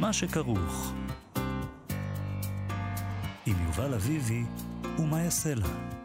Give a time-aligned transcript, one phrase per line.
[0.00, 0.92] מה שכרוך.
[3.46, 4.44] עם יובל אביבי
[4.98, 5.95] ומה יעשה לה.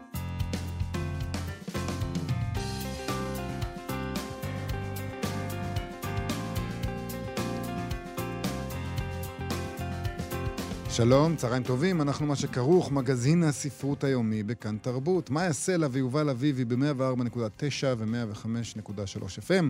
[10.92, 15.30] שלום, צהריים טובים, אנחנו מה שכרוך, מגזין הספרות היומי בכאן תרבות.
[15.30, 19.64] מאיה סלע ויובל אביבי ב-104.9 ו-105.3 FM.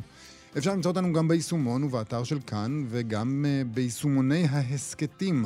[0.59, 5.45] אפשר למצוא אותנו גם ביישומון ובאתר של כאן, וגם uh, ביישומוני ההסכתים.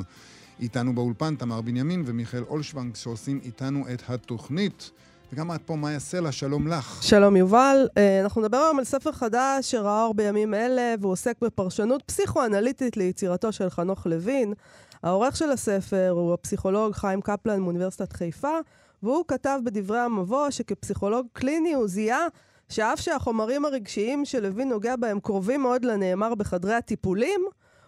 [0.61, 4.91] איתנו באולפן תמר בנימין ומיכאל אולשוונג, שעושים איתנו את התוכנית.
[5.33, 7.03] וגם את פה, מאיה סלע, שלום לך.
[7.03, 11.37] שלום יובל, אה, אנחנו נדבר היום על ספר חדש שראה אור בימים אלה, והוא עוסק
[11.43, 14.55] בפרשנות פסיכואנליטית ליצירתו של חנוך לוין.
[15.03, 18.59] העורך של הספר הוא הפסיכולוג חיים קפלן מאוניברסיטת חיפה,
[19.03, 22.27] והוא כתב בדברי המבוא שכפסיכולוג קליני הוא זיהה
[22.69, 27.41] שאף שהחומרים הרגשיים שלוין נוגע בהם קרובים מאוד לנאמר בחדרי הטיפולים,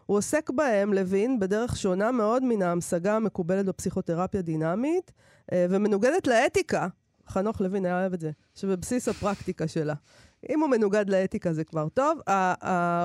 [0.06, 5.12] הוא עוסק בהם, לוין, בדרך שונה מאוד מן ההמשגה המקובלת בפסיכותרפיה דינמית,
[5.52, 6.88] אה, ומנוגדת לאתיקה,
[7.28, 9.94] חנוך לוין היה אוהב את זה, שבבסיס הפרקטיקה שלה.
[10.50, 12.18] אם הוא מנוגד לאתיקה זה כבר טוב.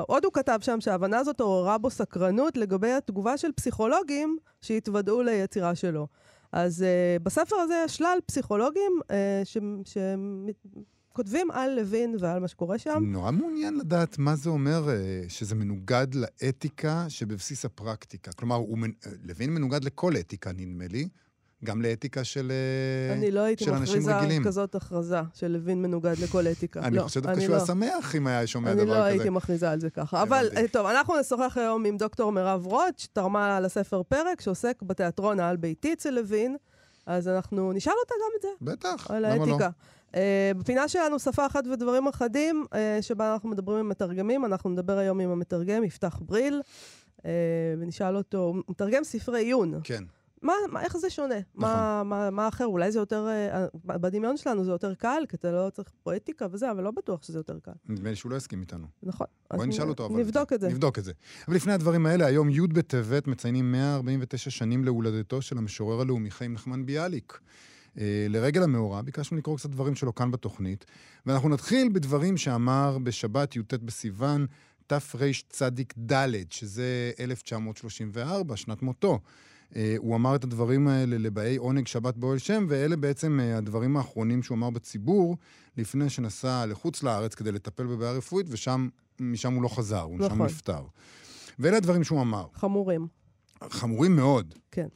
[0.08, 5.76] עוד הוא כתב שם שההבנה הזאת עוררה בו סקרנות לגבי התגובה של פסיכולוגים שהתוודעו ליצירה
[5.76, 6.08] שלו.
[6.52, 9.12] אז uh, בספר הזה יש שלל פסיכולוגים uh,
[11.12, 13.04] שכותבים על לוין ועל מה שקורה שם.
[13.06, 18.32] נורא מעוניין לדעת מה זה אומר uh, שזה מנוגד לאתיקה שבבסיס הפרקטיקה.
[18.32, 18.92] כלומר, מנ...
[19.24, 21.08] לוין מנוגד לכל אתיקה, נדמה לי.
[21.64, 23.24] גם לאתיקה של אנשים רגילים.
[23.24, 24.14] אני לא הייתי מכריזה
[24.46, 26.80] כזאת הכרזה של לוין מנוגד לכל אתיקה.
[26.80, 28.92] אני לא, חושבת שהוא היה שמח אם היה שומע דבר כזה.
[28.92, 30.22] אני לא הייתי מכריזה על זה ככה.
[30.22, 35.94] אבל טוב, אנחנו נשוחח היום עם דוקטור מירב רוט, שתרמה לספר פרק שעוסק בתיאטרון העל-ביתי
[35.94, 36.56] אצל לוין.
[37.06, 38.48] אז אנחנו נשאל אותה גם את זה.
[38.62, 39.28] בטח, למה לא?
[39.28, 39.70] על האתיקה.
[40.12, 40.16] Uh,
[40.58, 45.20] בפינה שלנו שפה אחת ודברים אחדים, uh, שבה אנחנו מדברים עם מתרגמים, אנחנו נדבר היום
[45.20, 46.62] עם המתרגם, יפתח בריל,
[47.18, 47.24] uh,
[47.80, 49.80] ונשאל אותו, הוא מתרגם ספרי עיון.
[49.84, 50.04] כן.
[50.44, 51.36] מה, מה, איך זה שונה?
[51.36, 51.70] נכון.
[51.70, 52.66] מה, מה, מה אחר?
[52.66, 56.72] אולי זה יותר, אה, בדמיון שלנו זה יותר קל, כי אתה לא צריך פואטיקה וזה,
[56.72, 57.72] אבל לא בטוח שזה יותר קל.
[57.90, 58.88] נדמה לי שהוא לא יסכים איתנו.
[59.04, 59.28] נכון.
[59.54, 60.20] בואי נשאל אותו, אבל...
[60.20, 60.68] נבדוק את זה.
[60.68, 61.12] נבדוק את זה.
[61.48, 66.54] אבל לפני הדברים האלה, היום י' בטבת מציינים 149 שנים להולדתו של המשורר הלאומי חיים
[66.54, 67.40] נחמן ביאליק.
[67.98, 70.86] אה, לרגל המאורע, ביקשנו לקרוא קצת דברים שלו כאן בתוכנית,
[71.26, 74.46] ואנחנו נתחיל בדברים שאמר בשבת י"ט בסיוון
[74.88, 75.82] תרצ"ד,
[76.50, 79.20] שזה 1934, שנת מותו.
[79.76, 83.98] אה, הוא אמר את הדברים האלה לבאי עונג שבת באוהל שם, ואלה בעצם אה, הדברים
[83.98, 85.38] האחרונים שהוא אמר בציבור,
[85.78, 88.48] לפני שנסע לחוץ לארץ כדי לטפל בבעיה רפואית,
[89.20, 90.30] ומשם הוא לא חזר, הוא נכון.
[90.38, 90.84] שם נפטר.
[91.60, 92.46] ואלה הדברים שהוא אמר.
[92.54, 93.08] חמורים.
[93.70, 94.54] חמורים מאוד.
[94.72, 94.88] כן.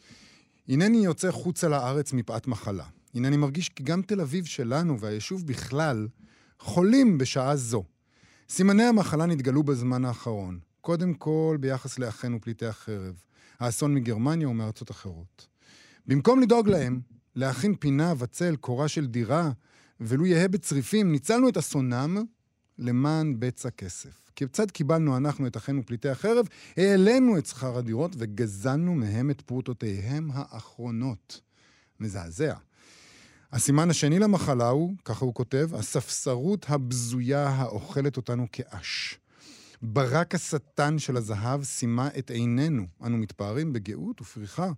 [0.67, 2.85] הנני יוצא חוצה לארץ מפאת מחלה.
[3.16, 6.07] הנני מרגיש כי גם תל אביב שלנו והיישוב בכלל
[6.59, 7.83] חולים בשעה זו.
[8.49, 10.59] סימני המחלה נתגלו בזמן האחרון.
[10.81, 13.23] קודם כל ביחס לאחינו פליטי החרב.
[13.59, 15.47] האסון מגרמניה ומארצות אחרות.
[16.07, 17.00] במקום לדאוג להם,
[17.35, 19.51] להכין פינה וצל, קורה של דירה,
[20.00, 22.17] ולו יהא בצריפים, ניצלנו את אסונם
[22.78, 24.31] למען בצע כסף.
[24.35, 26.47] כיצד קיבלנו אנחנו את אחינו פליטי החרב?
[26.78, 31.41] העלינו את שכר הדירות וגזלנו מהם את פרוטותיהם האחרונות.
[32.00, 32.53] מזעזע.
[33.51, 39.19] הסימן השני למחלה הוא, ככה הוא כותב, הספסרות הבזויה האוכלת אותנו כאש.
[39.81, 42.85] ברק השטן של הזהב סימה את עינינו.
[43.05, 44.69] אנו מתפארים בגאות ופריחה,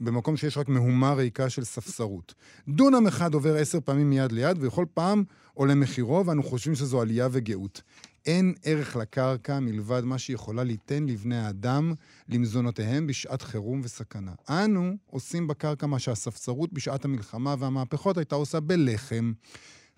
[0.00, 2.34] במקום שיש רק מהומה ריקה של ספסרות.
[2.68, 5.24] דונם אחד עובר עשר פעמים מיד ליד, וכל פעם
[5.54, 7.82] עולה מחירו, ואנו חושבים שזו עלייה וגאות.
[8.26, 11.94] אין ערך לקרקע מלבד מה שיכולה ליתן לבני האדם
[12.28, 14.32] למזונותיהם בשעת חירום וסכנה.
[14.48, 19.32] אנו עושים בקרקע מה שהספסרות בשעת המלחמה והמהפכות הייתה עושה בלחם.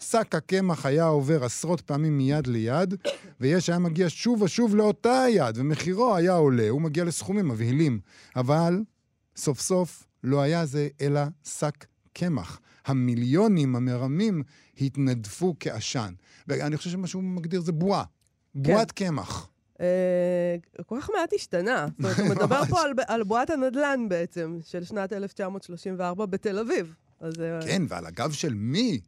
[0.02, 2.94] שק הקמח היה עובר עשרות פעמים מיד ליד,
[3.40, 8.00] ויש היה מגיע שוב ושוב לאותה היד, ומחירו היה עולה, הוא מגיע לסכומים מבהילים.
[8.36, 8.80] אבל
[9.36, 12.60] סוף סוף לא היה זה אלא שק קמח.
[12.86, 14.42] המיליונים המרמים
[14.80, 16.12] התנדפו כעשן.
[16.48, 18.04] ואני חושב שמה שהוא מגדיר זה בועה.
[18.54, 19.06] בועת כן.
[19.06, 19.48] קמח.
[19.80, 20.56] אה,
[20.86, 21.86] כל כך מעט השתנה.
[21.98, 22.76] זאת אומרת, הוא מדבר פה
[23.06, 26.94] על בועת הנדל"ן בעצם, של שנת 1934 בתל אביב.
[27.22, 27.28] אה,
[27.66, 29.00] כן, ועל הגב של מי?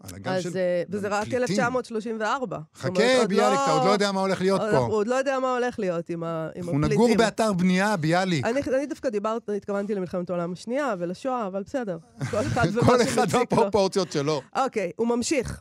[0.00, 0.56] על הגב של...
[0.56, 2.58] אה, וזה רק 1934.
[2.74, 2.90] חכה,
[3.28, 4.76] ביאליק, אתה עוד לא יודע מה הולך להיות פה.
[4.76, 6.68] הוא עוד לא יודע מה הולך להיות עם הפליטים.
[6.68, 8.46] אנחנו נגור באתר בנייה, ביאליק.
[8.46, 11.98] אני דווקא דיברת, התכוונתי למלחמת העולם השנייה ולשואה, אבל בסדר.
[12.30, 13.26] כל אחד כל אחד
[14.12, 14.42] שלו.
[14.56, 15.60] אוקיי, הוא ממשיך.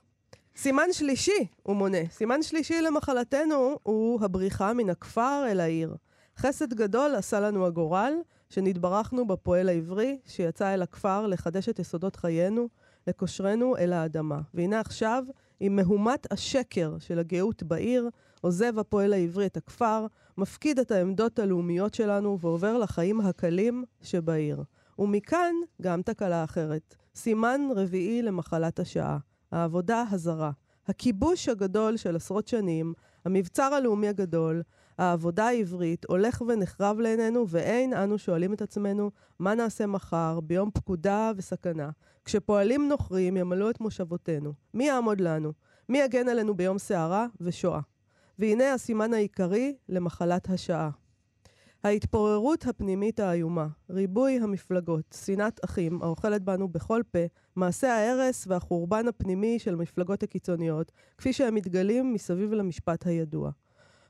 [0.57, 1.98] סימן שלישי, הוא מונה.
[2.12, 5.95] סימן שלישי למחלתנו הוא הבריחה מן הכפר אל העיר.
[6.38, 8.13] חסד גדול עשה לנו הגורל,
[8.50, 12.68] שנתברכנו בפועל העברי, שיצא אל הכפר לחדש את יסודות חיינו.
[13.07, 14.39] לקושרנו אל האדמה.
[14.54, 15.24] והנה עכשיו,
[15.59, 18.09] עם מהומת השקר של הגאות בעיר,
[18.42, 20.06] עוזב הפועל העברי את הכפר,
[20.38, 24.63] מפקיד את העמדות הלאומיות שלנו ועובר לחיים הקלים שבעיר.
[25.00, 26.95] ומכאן גם תקלה אחרת.
[27.15, 29.18] סימן רביעי למחלת השעה.
[29.51, 30.51] העבודה הזרה.
[30.88, 32.94] הכיבוש הגדול של עשרות שנים,
[33.25, 34.62] המבצר הלאומי הגדול,
[34.97, 41.31] העבודה העברית הולך ונחרב לעינינו, ואין אנו שואלים את עצמנו מה נעשה מחר, ביום פקודה
[41.38, 41.89] וסכנה.
[42.25, 44.53] כשפועלים נוכרים ימלאו את מושבותינו.
[44.73, 45.53] מי יעמוד לנו?
[45.89, 47.79] מי יגן עלינו ביום סערה ושואה?
[48.39, 50.89] והנה הסימן העיקרי למחלת השעה.
[51.83, 57.19] ההתפוררות הפנימית האיומה, ריבוי המפלגות, שנאת אחים האוכלת בנו בכל פה,
[57.55, 63.51] מעשה ההרס והחורבן הפנימי של המפלגות הקיצוניות, כפי שהם מתגלים מסביב למשפט הידוע.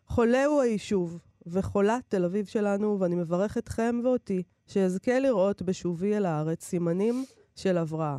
[0.08, 6.26] חולה הוא היישוב, וחולה תל אביב שלנו, ואני מברך אתכם ואותי, שאזכה לראות בשובי אל
[6.26, 7.26] הארץ סימנים
[7.56, 8.18] של הבראה.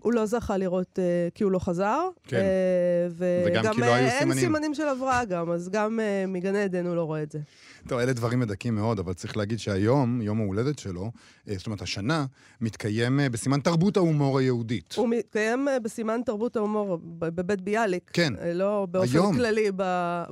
[0.00, 2.08] הוא לא זכה לראות, uh, כי הוא לא חזר.
[2.24, 2.36] כן.
[2.36, 4.30] Uh, וגם כי לא היו סימנים.
[4.30, 7.38] אין סימנים של הבראה גם, אז גם uh, מגן עדן הוא לא רואה את זה.
[7.86, 11.10] טוב, אלה דברים מדכאים מאוד, אבל צריך להגיד שהיום, יום ההולדת שלו,
[11.46, 12.26] זאת אומרת, השנה,
[12.60, 14.94] מתקיים בסימן תרבות ההומור היהודית.
[14.96, 18.10] הוא מתקיים בסימן תרבות ההומור בבית ביאליק.
[18.12, 18.32] כן.
[18.54, 19.34] לא באופן היום.
[19.34, 19.82] כללי ב,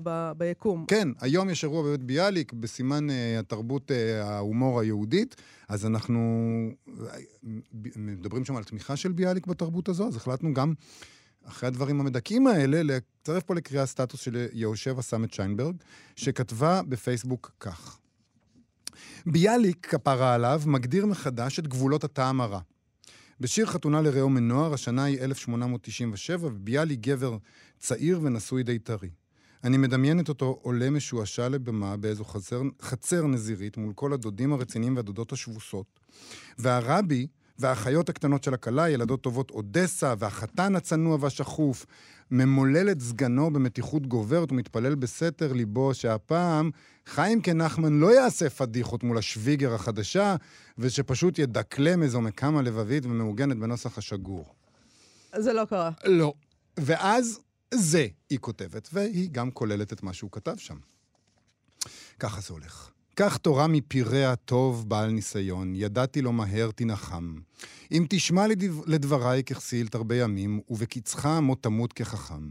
[0.02, 0.84] ב, ביקום.
[0.88, 3.06] כן, היום יש אירוע בבית ביאליק בסימן
[3.38, 3.90] התרבות
[4.22, 5.36] ההומור היהודית.
[5.68, 6.50] אז אנחנו
[7.96, 10.74] מדברים שם על תמיכה של ביאליק בתרבות הזו, אז החלטנו גם,
[11.44, 15.76] אחרי הדברים המדכאים האלה, לצרף פה לקריאה סטטוס של יהושבע סמט שיינברג,
[16.16, 17.98] שכתבה בפייסבוק כך:
[19.26, 22.60] ביאליק, כפרה עליו, מגדיר מחדש את גבולות הטעם הרע.
[23.40, 27.36] בשיר חתונה לרעו מנוער, השנה היא 1897, וביאליק גבר
[27.78, 29.10] צעיר ונשוי די טרי.
[29.64, 35.32] אני מדמיינת אותו עולה משועשע לבמה באיזו חצר, חצר נזירית מול כל הדודים הרציניים והדודות
[35.32, 36.00] השבוסות.
[36.58, 37.26] והרבי
[37.58, 41.86] והאחיות הקטנות של הכלה, ילדות טובות אודסה, והחתן הצנוע והשחוף,
[42.30, 46.70] ממולל את סגנו במתיחות גוברת ומתפלל בסתר ליבו שהפעם
[47.06, 50.36] חיים כנחמן לא יעשה פדיחות מול השוויגר החדשה,
[50.78, 54.54] ושפשוט ידקלם איזו מקמה לבבית ומעוגנת בנוסח השגור.
[55.36, 55.90] זה לא קרה.
[56.04, 56.34] לא.
[56.76, 57.40] ואז
[57.74, 60.76] זה, היא כותבת, והיא גם כוללת את מה שהוא כתב שם.
[62.18, 62.90] ככה זה הולך.
[63.16, 67.34] קח תורה מפירי הטוב בעל ניסיון, ידעתי לו מהר תנחם.
[67.92, 68.46] אם תשמע
[68.86, 72.48] לדבריי ככסיל תרבה ימים, ובקצך מות תמות כחכם.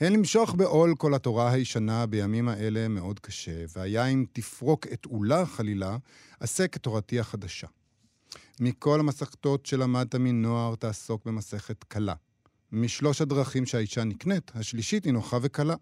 [0.00, 5.46] הן למשוך בעול כל התורה הישנה בימים האלה מאוד קשה, והיה אם תפרוק את עולה
[5.46, 5.96] חלילה,
[6.40, 7.66] עשה כתורתי החדשה.
[8.60, 12.14] מכל המסכתות שלמדת מנוער תעסוק במסכת קלה.
[12.72, 15.74] משלוש הדרכים שהאישה נקנית, השלישית היא נוחה וקלה.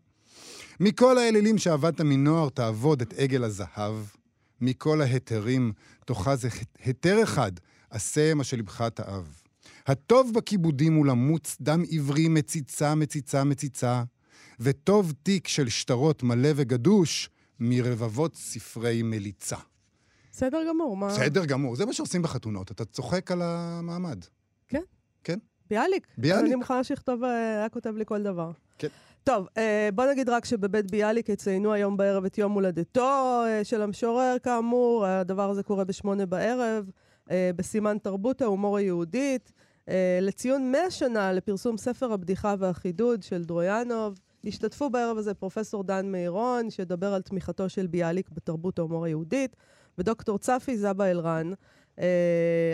[0.80, 3.94] מכל האלילים שעבדת מנוער תעבוד את עגל הזהב.
[4.60, 5.72] מכל ההיתרים
[6.04, 6.48] תאחז
[6.84, 7.52] היתר אחד,
[7.90, 9.42] עשה מה שלבך תאב.
[9.86, 14.02] הטוב בכיבודים הוא למוץ דם עברי מציצה, מציצה, מציצה,
[14.60, 17.30] וטוב תיק של שטרות מלא וגדוש
[17.60, 19.56] מרבבות ספרי מליצה.
[20.32, 21.06] בסדר גמור, מה...
[21.06, 24.24] בסדר גמור, זה מה שעושים בחתונות, אתה צוחק על המעמד.
[24.68, 24.82] כן.
[25.24, 25.38] כן.
[25.70, 26.06] ביאליק.
[26.18, 26.46] ביאליק.
[26.46, 28.50] אני מוכנה שיכתוב, אה, היה כותב לי כל דבר.
[28.78, 28.88] כן.
[29.24, 33.82] טוב, אה, בוא נגיד רק שבבית ביאליק יציינו היום בערב את יום הולדתו אה, של
[33.82, 35.06] המשורר, כאמור.
[35.06, 36.90] הדבר הזה קורה בשמונה בערב,
[37.56, 39.52] בסימן תרבות ההומור היהודית.
[40.20, 44.18] לציון 100 שנה לפרסום ספר הבדיחה והחידוד של דרויאנוב.
[44.44, 49.56] השתתפו בערב הזה פרופסור דן מירון, שידבר על תמיכתו של ביאליק בתרבות ההומור היהודית,
[49.98, 51.54] ודוקטור צפי זבה אלרן, אה,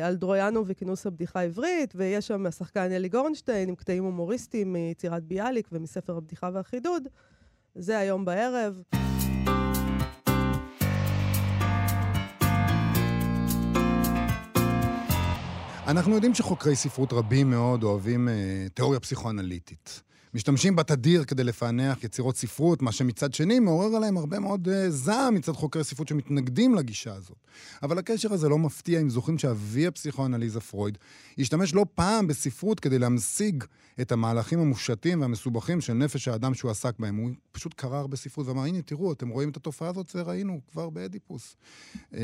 [0.02, 5.68] על דרויאנו וכינוס הבדיחה העברית, ויש שם השחקן אלי גורנשטיין עם קטעים הומוריסטיים מיצירת ביאליק
[5.72, 7.08] ומספר הבדיחה והחידוד.
[7.74, 8.82] זה היום בערב.
[15.88, 20.02] אנחנו יודעים שחוקרי ספרות רבים מאוד אוהבים אה, תיאוריה פסיכואנליטית.
[20.34, 24.90] משתמשים בה תדיר כדי לפענח יצירות ספרות, מה שמצד שני מעורר עליהם הרבה מאוד uh,
[24.90, 27.36] זעם מצד חוקרי ספרות שמתנגדים לגישה הזאת.
[27.82, 30.98] אבל הקשר הזה לא מפתיע אם זוכרים שאבי הפסיכואנליזה פרויד
[31.38, 33.64] השתמש לא פעם בספרות כדי להמשיג
[34.00, 37.16] את המהלכים המופשטים והמסובכים של נפש האדם שהוא עסק בהם.
[37.16, 40.60] הוא פשוט קרא הרבה ספרות ואמר, הנה, תראו, אתם רואים את התופעה הזאת, זה ראינו
[40.70, 41.56] כבר באדיפוס.
[41.94, 42.16] Uh,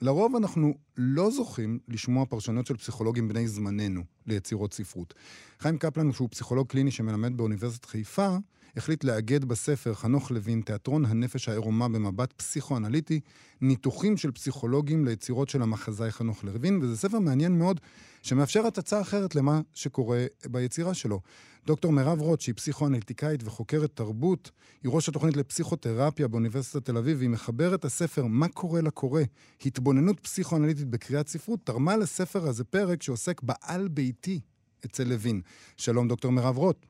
[0.00, 5.14] לרוב אנחנו לא זוכים לשמוע פרשנות של פסיכולוגים בני זמננו ליצירות ספרות.
[5.58, 8.36] חיים קפלן, שהוא פסיכולוג קליני שמלמד באוניברסיטת חיפה,
[8.78, 13.20] החליט לאגד בספר חנוך לוין, תיאטרון הנפש העירומה במבט פסיכואנליטי,
[13.60, 17.80] ניתוחים של פסיכולוגים ליצירות של המחזאי חנוך לוין, וזה ספר מעניין מאוד,
[18.22, 21.20] שמאפשר הצצה אחרת למה שקורה ביצירה שלו.
[21.66, 24.50] דוקטור מירב רוט, שהיא פסיכואנליטיקאית וחוקרת תרבות,
[24.82, 29.22] היא ראש התוכנית לפסיכותרפיה באוניברסיטת תל אביב, והיא מחברת הספר "מה קורה לקורא?
[29.66, 34.40] התבוננות פסיכואנליטית בקריאת ספרות", תרמה לספר הזה פרק שעוסק בעל ביתי
[34.84, 35.40] אצל לוין.
[35.76, 36.86] שלום, דוקטור מירב רוט.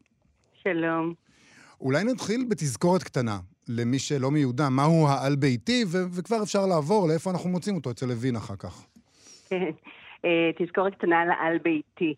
[0.63, 1.28] שלום.
[1.81, 7.51] אולי נתחיל בתזכורת קטנה, למי שלא מיודע, מהו העל-ביתי, ו- וכבר אפשר לעבור לאיפה אנחנו
[7.51, 8.87] מוצאים אותו, אצל לוין אחר כך.
[10.25, 12.15] אה, תזכורת קטנה על העל-ביתי.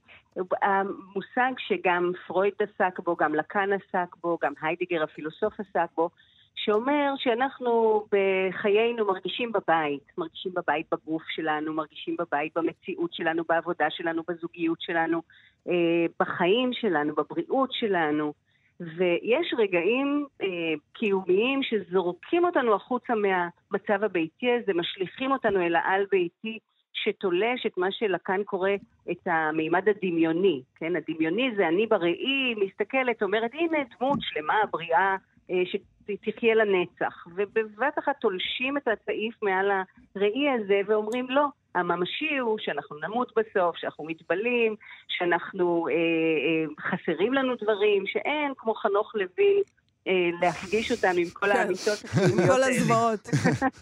[0.62, 6.10] המושג שגם פרויד עסק בו, גם לקאן עסק בו, גם היידיגר הפילוסוף עסק בו,
[6.54, 14.22] שאומר שאנחנו בחיינו מרגישים בבית, מרגישים בבית בגוף שלנו, מרגישים בבית במציאות שלנו, בעבודה שלנו,
[14.28, 15.22] בזוגיות שלנו,
[15.68, 18.32] אה, בחיים שלנו, בבריאות שלנו.
[18.80, 20.46] ויש רגעים אה,
[20.92, 26.58] קיומיים שזורקים אותנו החוצה מהמצב הביתי הזה, משליכים אותנו אל העל-ביתי,
[26.92, 28.70] שתולש את מה שלקאן קורא
[29.10, 30.96] את המימד הדמיוני, כן?
[30.96, 35.16] הדמיוני זה אני בראי, מסתכלת, אומרת, הנה דמות שלמה, בריאה,
[35.50, 37.26] אה, שתחיה לנצח.
[37.34, 39.70] ובבת אחת תולשים את הצעיף מעל
[40.16, 44.74] הראי הזה ואומרים, לא, הממשי הוא שאנחנו נמות בסוף, שאנחנו מתבלים,
[45.08, 49.62] שאנחנו, אה, אה, חסרים לנו דברים, שאין, כמו חנוך לוין,
[50.08, 51.56] אה, להפגיש אותם עם כל כן.
[51.56, 53.28] האמיתות הפנימיות כל הזוועות.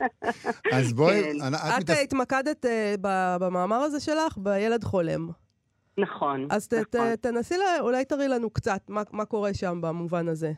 [0.77, 1.23] אז בואי...
[1.23, 1.55] כן.
[1.83, 2.67] את התמקדת
[3.41, 5.29] במאמר הזה שלך בילד חולם.
[5.99, 7.17] נכון, אז נכון.
[7.17, 10.53] תנסי, אולי תראי לנו קצת מה קורה שם במובן הזה.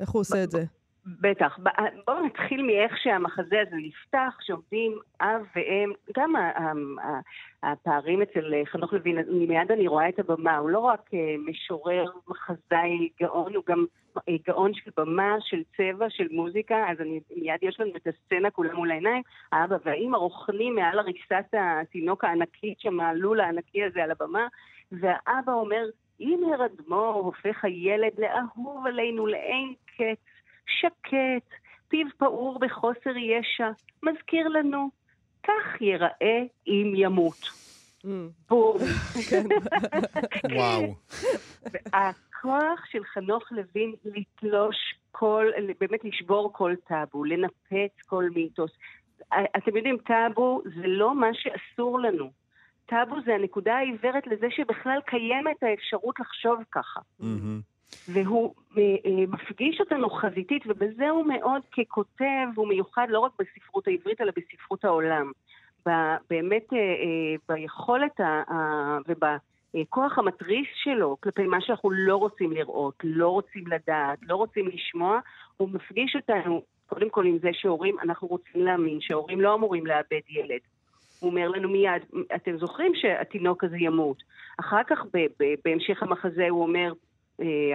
[0.00, 0.64] איך הוא עושה את זה?
[1.06, 1.58] בטח.
[2.06, 6.34] בואו נתחיל מאיך שהמחזה הזה נפתח, שעומדים אב ואם, גם
[7.62, 13.08] הפערים אצל חנוך לוין, מיד אני רואה את הבמה, הוא לא רק אה, משורר, מחזאי,
[13.20, 13.84] גאון, הוא גם
[14.28, 18.50] אה, גאון של במה, של צבע, של מוזיקה, אז אני, מיד יש לנו את הסצנה
[18.50, 19.22] כולה מול העיניים.
[19.52, 24.46] האבא והאימא רוכנים מעל הריסת התינוק הענקית שם, הלול הענקי הזה על הבמה,
[24.92, 25.84] והאבא אומר,
[26.20, 30.35] אם הרדמו הופך הילד לאהוב עלינו לאין קץ,
[30.66, 31.50] שקט,
[31.88, 33.70] פיו פעור בחוסר ישע,
[34.02, 34.88] מזכיר לנו,
[35.42, 37.48] כך ייראה אם ימות.
[38.04, 38.08] Mm.
[38.48, 38.78] בום.
[39.30, 39.46] כן.
[40.56, 40.94] וואו.
[41.92, 44.76] הכוח של חנוך לוין לתלוש
[45.10, 45.46] כל,
[45.80, 48.70] באמת לשבור כל טאבו, לנפץ כל מיתוס.
[49.56, 52.30] אתם יודעים, טאבו זה לא מה שאסור לנו.
[52.86, 57.00] טאבו זה הנקודה העיוורת לזה שבכלל קיימת האפשרות לחשוב ככה.
[58.08, 63.88] והוא אה, אה, מפגיש אותנו חזיתית, ובזה הוא מאוד ככותב, הוא מיוחד לא רק בספרות
[63.88, 65.32] העברית, אלא בספרות העולם.
[66.30, 66.78] באמת אה,
[67.48, 68.20] ביכולת
[69.08, 75.18] ובכוח המתריס שלו כלפי מה שאנחנו לא רוצים לראות, לא רוצים לדעת, לא רוצים לשמוע,
[75.56, 80.20] הוא מפגיש אותנו קודם כל עם זה שהורים, אנחנו רוצים להאמין שההורים לא אמורים לאבד
[80.28, 80.60] ילד.
[81.20, 82.02] הוא אומר לנו מיד,
[82.34, 84.22] אתם זוכרים שהתינוק הזה ימות.
[84.60, 84.98] אחר כך
[85.64, 86.92] בהמשך המחזה הוא אומר,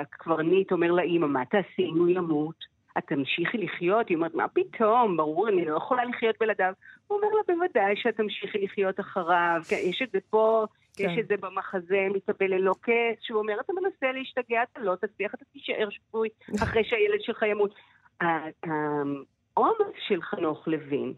[0.01, 2.71] הקברניט אומר לאימא, מה תעשי אם הוא ימות?
[2.97, 4.09] את תמשיכי לחיות?
[4.09, 5.17] היא אומרת, מה פתאום?
[5.17, 6.73] ברור, אני לא יכולה לחיות בלעדיו.
[7.07, 9.61] הוא אומר לה, בוודאי שאת תמשיכי לחיות אחריו.
[9.69, 10.65] כן, יש את זה פה,
[10.95, 11.03] כן.
[11.03, 15.33] יש את זה במחזה, מתאבל ללא קץ, שהוא אומר, אתה מנסה להשתגע, אתה לא תצליח,
[15.33, 16.29] אתה תישאר שבוי
[16.63, 17.73] אחרי שהילד שלך ימות.
[18.21, 21.13] העומס של חנוך לוין,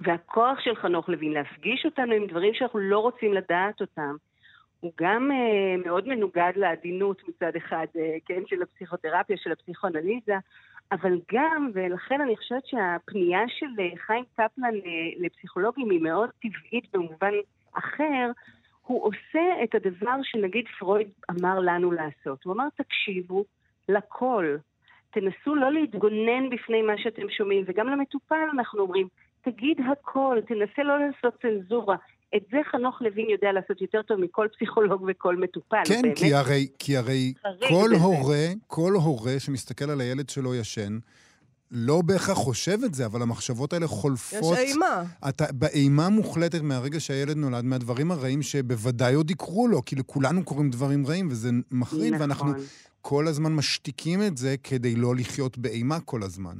[0.00, 4.16] והכוח של חנוך לוין להפגיש אותנו עם דברים שאנחנו לא רוצים לדעת אותם,
[4.84, 10.34] הוא גם uh, מאוד מנוגד לעדינות מצד אחד, uh, כן, של הפסיכותרפיה, של הפסיכואנליזה,
[10.92, 16.84] אבל גם, ולכן אני חושבת שהפנייה של uh, חיים קפלן uh, לפסיכולוגים היא מאוד טבעית
[16.92, 17.32] במובן
[17.72, 18.30] אחר,
[18.86, 22.44] הוא עושה את הדבר שנגיד פרויד אמר לנו לעשות.
[22.44, 23.44] הוא אמר, תקשיבו
[23.88, 24.56] לכל.
[25.10, 29.08] תנסו לא להתגונן בפני מה שאתם שומעים, וגם למטופל אנחנו אומרים,
[29.42, 31.96] תגיד הכל, תנסה לא לעשות צנזורה.
[32.36, 35.82] את זה חנוך לוין יודע לעשות יותר טוב מכל פסיכולוג וכל מטופל.
[35.84, 37.32] כן, כי הרי, כי הרי
[37.68, 38.04] כל בזה.
[38.04, 40.98] הורה, כל הורה שמסתכל על הילד שלו ישן,
[41.70, 44.58] לא בהכרח חושב את זה, אבל המחשבות האלה חולפות...
[44.58, 45.02] יש אימה.
[45.28, 50.70] אתה באימה מוחלטת מהרגע שהילד נולד, מהדברים הרעים שבוודאי עוד יקרו לו, כי לכולנו קורים
[50.70, 52.20] דברים רעים, וזה מחריד, נכון.
[52.20, 52.52] ואנחנו
[53.00, 56.54] כל הזמן משתיקים את זה כדי לא לחיות באימה כל הזמן.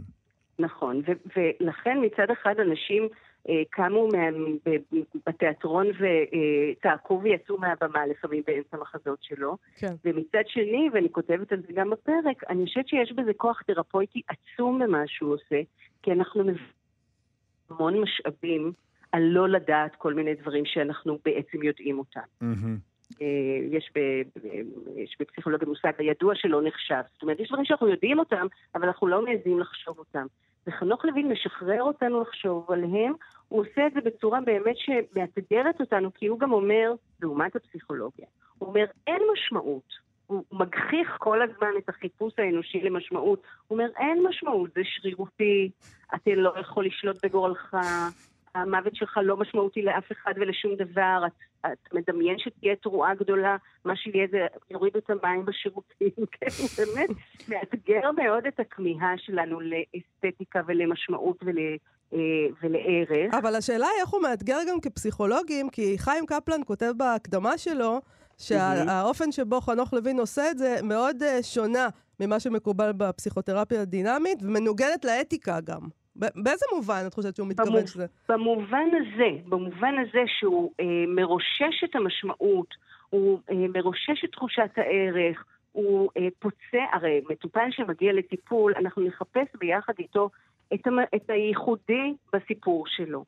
[0.58, 1.02] נכון,
[1.36, 3.08] ולכן מצד אחד אנשים
[3.70, 4.08] קמו
[5.26, 9.56] בתיאטרון וצעקו ויצאו מהבמה לפעמים באמצע המחזות שלו.
[9.76, 9.94] כן.
[10.04, 14.78] ומצד שני, ואני כותבת על זה גם בפרק, אני חושבת שיש בזה כוח תרפויטי עצום
[14.78, 15.60] במה שהוא עושה,
[16.02, 16.64] כי אנחנו מבינים
[17.70, 18.72] המון משאבים
[19.12, 22.20] על לא לדעת כל מיני דברים שאנחנו בעצם יודעים אותם.
[22.42, 23.20] Mm-hmm.
[23.70, 23.98] יש, ב,
[24.96, 27.00] יש בפסיכולוגיה מושג הידוע שלא נחשב.
[27.12, 30.26] זאת אומרת, יש דברים שאנחנו יודעים אותם, אבל אנחנו לא מעזים לחשוב אותם.
[30.66, 33.12] וחנוך לוין משחרר אותנו לחשוב עליהם,
[33.48, 38.26] הוא עושה את זה בצורה באמת שמאתגרת אותנו, כי הוא גם אומר, לעומת הפסיכולוגיה,
[38.58, 40.04] הוא אומר, אין משמעות.
[40.26, 43.42] הוא מגחיך כל הזמן את החיפוש האנושי למשמעות.
[43.66, 45.70] הוא אומר, אין משמעות, זה שרירותי,
[46.14, 47.76] אתה לא יכול לשלוט בגורלך,
[48.54, 51.32] המוות שלך לא משמעותי לאף אחד ולשום דבר, את,
[51.66, 56.10] את מדמיין שתהיה תרועה גדולה, מה שיהיה זה יוריד את המים בשירותים,
[56.40, 56.46] כן,
[56.76, 57.10] באמת
[57.48, 61.56] מאתגר מאוד את הכמיהה שלנו לאסתטיקה ולמשמעות ול...
[62.14, 62.20] אה,
[62.62, 63.34] ולערך.
[63.34, 68.00] אבל השאלה היא איך הוא מאתגר גם כפסיכולוגים, כי חיים קפלן כותב בהקדמה שלו,
[68.38, 71.88] שהאופן שבו חנוך לוין עושה את זה מאוד uh, שונה
[72.20, 75.80] ממה שמקובל בפסיכותרפיה הדינמית, ומנוגדת לאתיקה גם.
[76.16, 77.86] באיזה מובן את חושבת שהוא מתכוון.
[77.86, 78.06] שזה?
[78.28, 82.74] במובן הזה, במובן הזה שהוא אה, מרושש את המשמעות,
[83.10, 89.46] הוא אה, מרושש את תחושת הערך, הוא אה, פוצע, הרי מטופל שמגיע לטיפול, אנחנו נחפש
[89.58, 90.30] ביחד איתו
[90.74, 90.98] את, המ...
[91.14, 93.24] את הייחודי בסיפור שלו.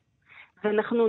[0.63, 1.07] ואנחנו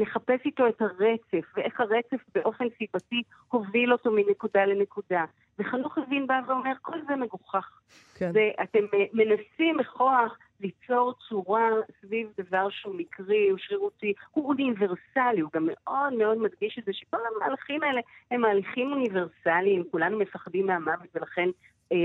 [0.00, 5.24] נחפש איתו את הרצף, ואיך הרצף באופן סיבתי הוביל אותו מנקודה לנקודה.
[5.58, 7.80] וחנוך לוין בא ואומר, כל זה מגוחך.
[8.18, 8.30] כן.
[8.34, 11.68] ואתם מנסים בכוח ליצור צורה
[12.00, 16.92] סביב דבר שהוא מקרי, הוא שרירותי, הוא אוניברסלי, הוא גם מאוד מאוד מדגיש את זה
[16.92, 18.00] שכל המהלכים האלה
[18.30, 21.48] הם מהלכים אוניברסליים, כולנו מפחדים מהמוות ולכן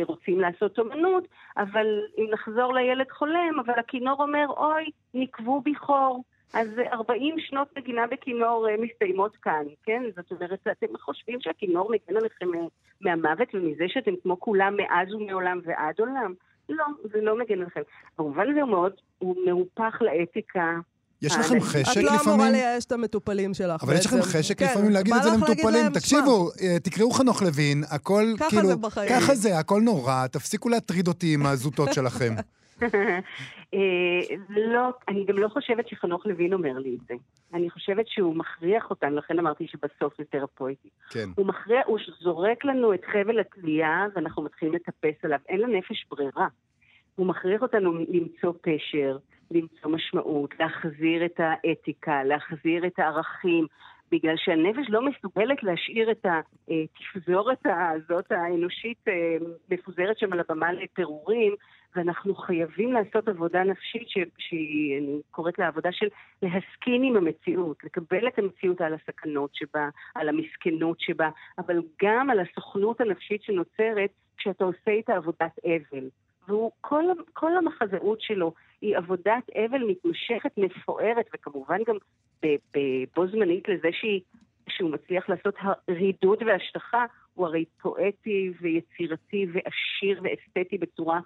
[0.03, 6.23] רוצים לעשות אומנות, אבל אם נחזור לילד חולם, אבל הכינור אומר, אוי, נקבו בי חור.
[6.53, 10.03] אז 40 שנות נגינה בכינור אה, מסתיימות כאן, כן?
[10.15, 12.59] זאת אומרת, אתם חושבים שהכינור מגן עליכם אה,
[13.01, 16.33] מהמוות ומזה שאתם כמו כולם מאז ומעולם ועד עולם?
[16.69, 17.81] לא, זה לא מגן עליכם.
[18.17, 20.79] במובן הזה הוא מאוד, הוא מהופך לאתיקה.
[21.21, 22.07] יש לכם חשק לפעמים?
[22.07, 23.83] את לא אמורה לייאש את המטופלים שלך.
[23.83, 25.89] אבל יש לכם חשק כן, לפעמים להגיד את זה למטופלים.
[25.93, 28.61] תקשיבו, אה, תקראו חנוך לוין, הכל ככה כאילו...
[28.61, 29.09] ככה זה בחיים.
[29.09, 32.35] ככה זה, הכל נורא, תפסיקו להטריד אותי עם הזוטות שלכם.
[33.73, 37.13] אה, לא, אני גם לא חושבת שחנוך לוין אומר לי את זה.
[37.53, 40.89] אני חושבת שהוא מכריח אותנו, לכן אמרתי שבסוף זה תרפויטי.
[41.09, 41.29] כן.
[41.35, 45.39] הוא מכריח, הוא זורק לנו את חבל התלייה ואנחנו מתחילים לטפס עליו.
[45.49, 46.47] אין לנפש ברירה.
[47.15, 49.17] הוא מכריח אותנו למצוא פשר,
[49.51, 53.67] למצוא משמעות, להחזיר את האתיקה, להחזיר את הערכים,
[54.11, 59.37] בגלל שהנפש לא מסוגלת להשאיר את התפזורת הזאת האנושית אה,
[59.69, 61.55] מפוזרת שם על הבמה לפירורים,
[61.95, 66.07] ואנחנו חייבים לעשות עבודה נפשית שהיא, אני קוראת לה עבודה של
[66.41, 72.39] להסכין עם המציאות, לקבל את המציאות על הסכנות שבה, על המסכנות שבה, אבל גם על
[72.39, 76.09] הסוכנות הנפשית שנוצרת כשאתה עושה איתה עבודת אבל.
[76.43, 81.95] וכל כל המחזאות שלו היא עבודת אבל מתמשכת, מפוארת, וכמובן גם
[83.15, 84.21] בו זמנית לזה שהיא,
[84.69, 85.55] שהוא מצליח לעשות
[85.89, 91.19] רידוד והשטחה, הוא הרי פואטי ויצירתי ועשיר ואסתטי בצורה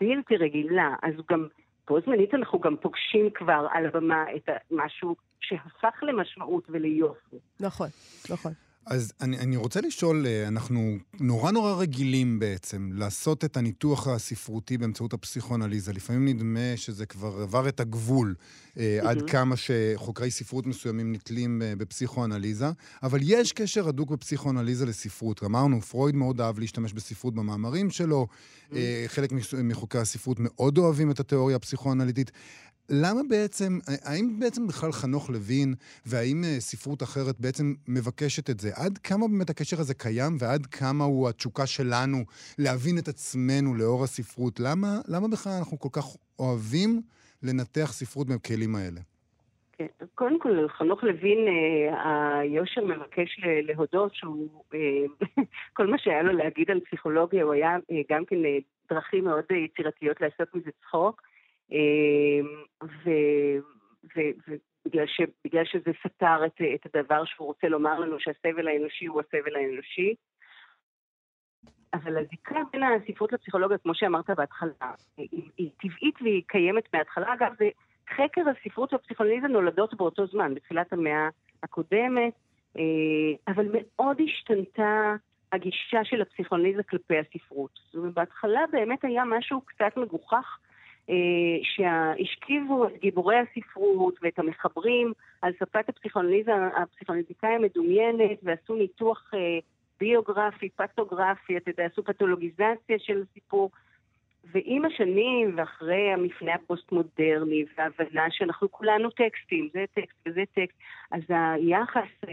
[0.00, 0.94] בלתי רגילה.
[1.02, 1.46] אז גם
[1.88, 7.36] בו זמנית אנחנו גם פוגשים כבר על הבמה את משהו שהפך למשמעות וליופי.
[7.60, 7.88] נכון,
[8.30, 8.52] נכון.
[8.86, 14.78] אז אני, אני רוצה לשאול, אה, אנחנו נורא נורא רגילים בעצם לעשות את הניתוח הספרותי
[14.78, 15.92] באמצעות הפסיכואנליזה.
[15.92, 18.78] לפעמים נדמה שזה כבר עבר את הגבול mm-hmm.
[19.02, 22.70] עד כמה שחוקרי ספרות מסוימים נתלים אה, בפסיכואנליזה,
[23.02, 25.42] אבל יש קשר הדוק בפסיכואנליזה לספרות.
[25.42, 28.74] אמרנו, פרויד מאוד אהב להשתמש בספרות במאמרים שלו, mm-hmm.
[29.06, 29.30] חלק
[29.64, 32.30] מחוקרי הספרות מאוד אוהבים את התיאוריה הפסיכואנליטית.
[32.90, 35.74] למה בעצם, האם בעצם בכלל חנוך לוין,
[36.06, 38.68] והאם אה, ספרות אחרת בעצם מבקשת את זה?
[38.74, 42.18] עד כמה באמת הקשר הזה קיים, ועד כמה הוא התשוקה שלנו
[42.58, 44.60] להבין את עצמנו לאור הספרות?
[44.60, 46.04] למה, למה בכלל אנחנו כל כך
[46.38, 47.02] אוהבים
[47.42, 49.00] לנתח ספרות בכלים האלה?
[49.72, 55.04] כן, קודם כל, חנוך לוין, אה, היושר מבקש להודות שהוא, אה,
[55.76, 57.76] כל מה שהיה לו להגיד על פסיכולוגיה, הוא היה
[58.10, 58.36] גם כן
[58.90, 61.22] דרכים מאוד יצירתיות לעשות מזה צחוק.
[64.84, 65.20] ובגלל ש,
[65.64, 70.14] שזה סתר את, את הדבר שהוא רוצה לומר לנו שהסבל האנושי הוא הסבל האנושי.
[71.94, 77.34] אבל הזיקה בין הספרות לפסיכולוגיה, כמו שאמרת בהתחלה, היא, היא טבעית והיא קיימת מההתחלה.
[77.34, 77.68] אגב, זה
[78.16, 81.28] חקר הספרות והפסיכולוגיה נולדות באותו זמן, בתחילת המאה
[81.62, 82.34] הקודמת,
[82.78, 82.82] אה,
[83.48, 85.14] אבל מאוד השתנתה
[85.52, 87.78] הגישה של הפסיכולוגיה כלפי הספרות.
[87.94, 90.58] ובהתחלה באמת היה משהו קצת מגוחך.
[91.12, 99.58] אה, שהשכיבו את גיבורי הספרות ואת המחברים על שפת הפסיכואנליזה, הפסיכואנליזיקאי המדומיינת, ועשו ניתוח אה,
[100.00, 103.70] ביוגרפי, פתוגרפי, אתה יודע, עשו פתולוגיזציה של הסיפור.
[104.44, 110.78] ועם השנים, ואחרי המפנה הפוסט-מודרני, וההבנה שאנחנו כולנו טקסטים, זה טקסט וזה טקסט,
[111.12, 112.32] אז היחס, אה,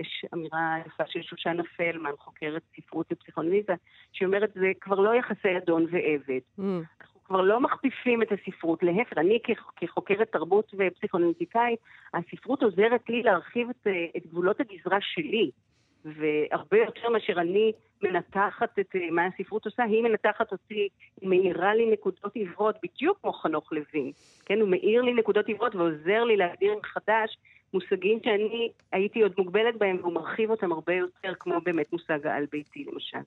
[0.00, 3.74] יש אמירה יפה של שושנה פלמן, חוקרת ספרות ופסיכואנליזה,
[4.12, 6.40] שאומרת, זה כבר לא יחסי אדון ועבד.
[6.58, 7.06] Mm.
[7.26, 9.38] כבר לא מכפיפים את הספרות, להפך, אני
[9.76, 11.78] כחוקרת תרבות ופסיכואנליטיקאית,
[12.14, 13.86] הספרות עוזרת לי להרחיב את,
[14.16, 15.50] את גבולות הגזרה שלי.
[16.04, 20.88] והרבה יותר מאשר אני מנתחת את מה הספרות עושה, היא מנתחת אותי,
[21.20, 24.12] היא מאירה לי נקודות עיוורות, בדיוק כמו חנוך לוין.
[24.44, 27.36] כן, הוא מאיר לי נקודות עיוורות ועוזר לי להגדיר מחדש
[27.74, 32.84] מושגים שאני הייתי עוד מוגבלת בהם, והוא מרחיב אותם הרבה יותר, כמו באמת מושג העל-ביתי
[32.84, 33.18] למשל.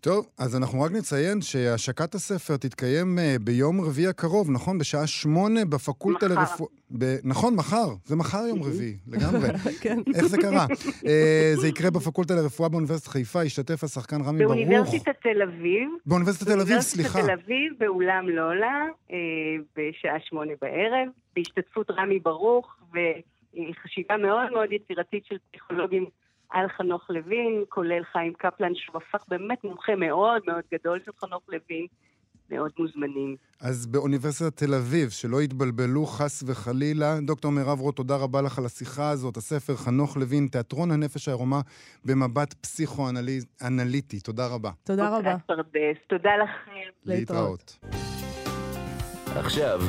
[0.00, 4.78] טוב, אז אנחנו רק נציין שהשקת הספר תתקיים uh, ביום רביעי הקרוב, נכון?
[4.78, 6.70] בשעה שמונה בפקולטה לרפואה...
[6.98, 7.04] ב...
[7.24, 7.86] נכון, מחר.
[8.04, 9.48] זה מחר יום רביעי, לגמרי.
[9.82, 9.98] כן.
[10.14, 10.66] איך זה קרה?
[10.66, 14.56] uh, זה יקרה בפקולטה לרפואה באוניברסיטת חיפה, ישתתף השחקן רמי ברוך.
[14.56, 15.90] באוניברסיטת תל אביב.
[16.06, 17.18] באוניברסיטת תל אביב, סליחה.
[17.18, 19.12] באוניברסיטת תל אביב, באולם לולה, uh,
[19.76, 26.06] בשעה שמונה בערב, בהשתתפות רמי ברוך, וחשיבה מאוד מאוד יצירתית של פסיכולוגים
[26.50, 31.42] על חנוך לוין, כולל חיים קפלן, שהוא הפך באמת מומחה מאוד מאוד גדול של חנוך
[31.48, 31.86] לוין.
[32.50, 33.36] מאוד מוזמנים.
[33.60, 37.20] אז באוניברסיטת תל אביב, שלא יתבלבלו חס וחלילה.
[37.22, 39.36] דוקטור מירב רוט, תודה רבה לך על השיחה הזאת.
[39.36, 41.60] הספר חנוך לוין, תיאטרון הנפש העירומה
[42.04, 44.20] במבט פסיכואנליטי.
[44.20, 44.70] תודה רבה.
[44.84, 45.36] תודה רבה.
[46.08, 46.90] תודה לכם.
[47.04, 47.78] להתראות.
[49.26, 49.80] עכשיו,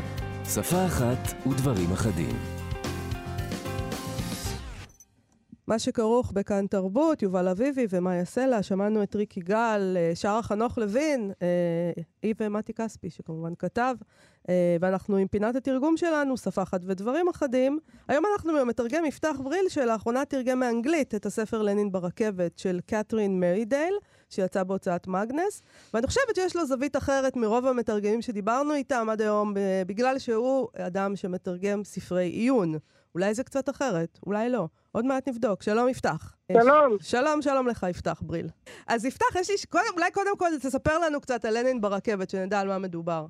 [0.53, 2.60] שפה אחת ודברים אחדים.
[5.71, 10.77] מה שכרוך בכאן תרבות, יובל אביבי ומאיה סלע, שמענו את ריקי גל, אה, שרה חנוך
[10.77, 13.95] לוין, אה, היא ומתי כספי, שכמובן כתב,
[14.49, 17.79] אה, ואנחנו עם פינת התרגום שלנו, שפה אחת ודברים אחדים.
[18.07, 23.39] היום אנחנו עם המתרגם יפתח בריל, שלאחרונה תרגם מאנגלית את הספר לנין ברכבת של קתרין
[23.39, 23.93] מרידייל,
[24.29, 25.61] שיצא בהוצאת מאגנס,
[25.93, 29.53] ואני חושבת שיש לו זווית אחרת מרוב המתרגמים שדיברנו איתם עד היום,
[29.87, 32.77] בגלל שהוא אדם שמתרגם ספרי עיון.
[33.15, 34.67] אולי זה קצת אחרת, אולי לא.
[34.91, 35.63] עוד מעט נבדוק.
[35.63, 36.35] שלום, יפתח.
[36.51, 36.97] שלום.
[37.01, 38.45] שלום, שלום לך, יפתח בריל.
[38.87, 39.55] אז יפתח, יש לי...
[39.69, 43.25] קודם, אולי קודם כל תספר לנו קצת על לנין ברכבת, שנדע על מה מדובר.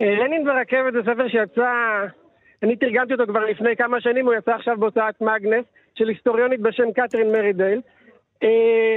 [0.00, 1.70] אה, לנין ברכבת זה ספר שיצא...
[2.62, 5.64] אני תרגמתי אותו כבר לפני כמה שנים, הוא יצא עכשיו בהוצאת מאגנס,
[5.94, 7.80] של היסטוריונית בשם קתרין מרידייל.
[8.42, 8.96] אה,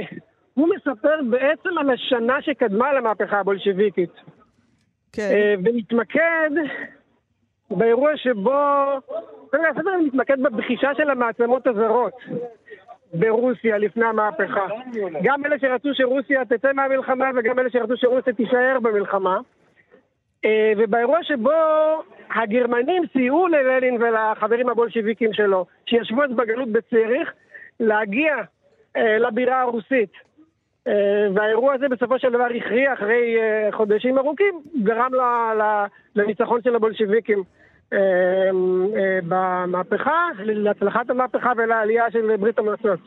[0.54, 4.12] הוא מספר בעצם על השנה שקדמה למהפכה הבולשיביקית.
[5.12, 5.30] כן.
[5.32, 6.50] אה, ומתמקד
[7.70, 8.52] באירוע שבו...
[9.52, 12.12] הספר מתמקד בבחישה של המעצמות הזרות
[13.14, 14.66] ברוסיה לפני המהפכה.
[15.22, 19.38] גם אלה שרצו שרוסיה תצא מהמלחמה וגם אלה שרצו שרוסיה תישאר במלחמה.
[20.44, 21.50] אה, ובאירוע שבו
[22.34, 27.32] הגרמנים סייעו ללנין ולחברים הבולשיביקים שלו, שישבו אז בגלות בציריך,
[27.80, 28.34] להגיע
[28.96, 30.12] אה, לבירה הרוסית.
[30.90, 33.36] אה, והאירוע הזה בסופו של דבר הכריע אחרי
[33.72, 35.10] חודשים ארוכים, גרם
[36.16, 37.42] לניצחון של הבולשיביקים.
[37.92, 37.98] אה,
[39.28, 42.98] במהפכה, להצלחת המהפכה ולעלייה של ברית המועצות.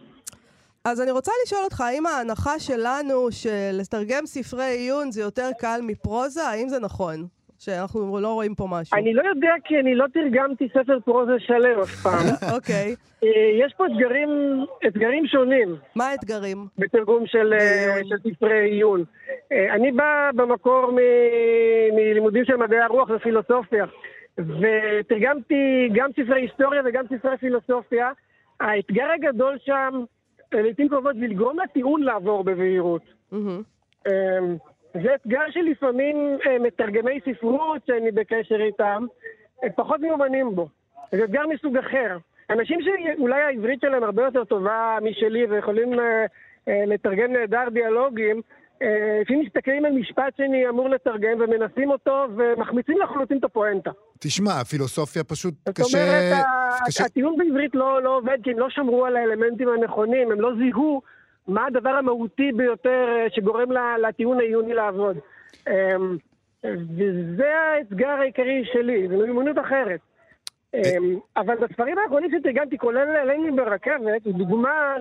[0.85, 6.43] אז אני רוצה לשאול אותך, האם ההנחה שלנו שלתרגם ספרי עיון זה יותר קל מפרוזה,
[6.43, 7.27] האם זה נכון?
[7.63, 8.97] שאנחנו לא רואים פה משהו.
[8.97, 12.25] אני לא יודע כי אני לא תרגמתי ספר פרוזה שלם אף פעם.
[12.55, 12.95] אוקיי.
[13.23, 14.29] אה, יש פה אתגרים,
[14.87, 15.75] אתגרים שונים.
[15.95, 16.67] מה האתגרים?
[16.77, 19.03] בתרגום של, אה, של ספרי עיון.
[19.51, 20.97] אני בא במקור מ,
[21.95, 23.85] מלימודים של מדעי הרוח ופילוסופיה.
[24.37, 28.11] ותרגמתי גם ספרי היסטוריה וגם ספרי פילוסופיה.
[28.59, 30.03] האתגר הגדול שם,
[30.53, 33.01] לעיתים קרובות, זה לגרום לטיעון לעבור בבהירות.
[33.33, 34.09] Mm-hmm.
[34.93, 39.05] זה אתגר שלפעמים אה, מתרגמי ספרות שאני בקשר איתם,
[39.75, 40.67] פחות מיומנים בו.
[41.11, 42.17] זה אתגר מסוג אחר.
[42.49, 46.25] אנשים שאולי העברית שלהם הרבה יותר טובה משלי ויכולים אה,
[46.67, 48.41] אה, לתרגם נהדר דיאלוגים,
[49.21, 53.91] לפעמים מסתכלים על משפט שאני אמור לתרגם ומנסים אותו ומחמיצים לחלוטין את הפואנטה.
[54.19, 55.83] תשמע, הפילוסופיה פשוט קשה...
[55.83, 56.45] זאת אומרת,
[56.87, 57.05] קשה...
[57.05, 61.01] הטיעון בעברית לא, לא עובד כי הם לא שמרו על האלמנטים הנכונים, הם לא זיהו
[61.47, 65.17] מה הדבר המהותי ביותר אה, שגורם לטיעון העיוני לעבוד.
[65.69, 66.17] אמ,
[66.63, 69.99] וזה האתגר העיקרי שלי, זו מיומנות אחרת.
[70.73, 74.95] אמ, אבל בספרים האחרונים שתרגמתי, כולל לנים ברכבת, דוגמה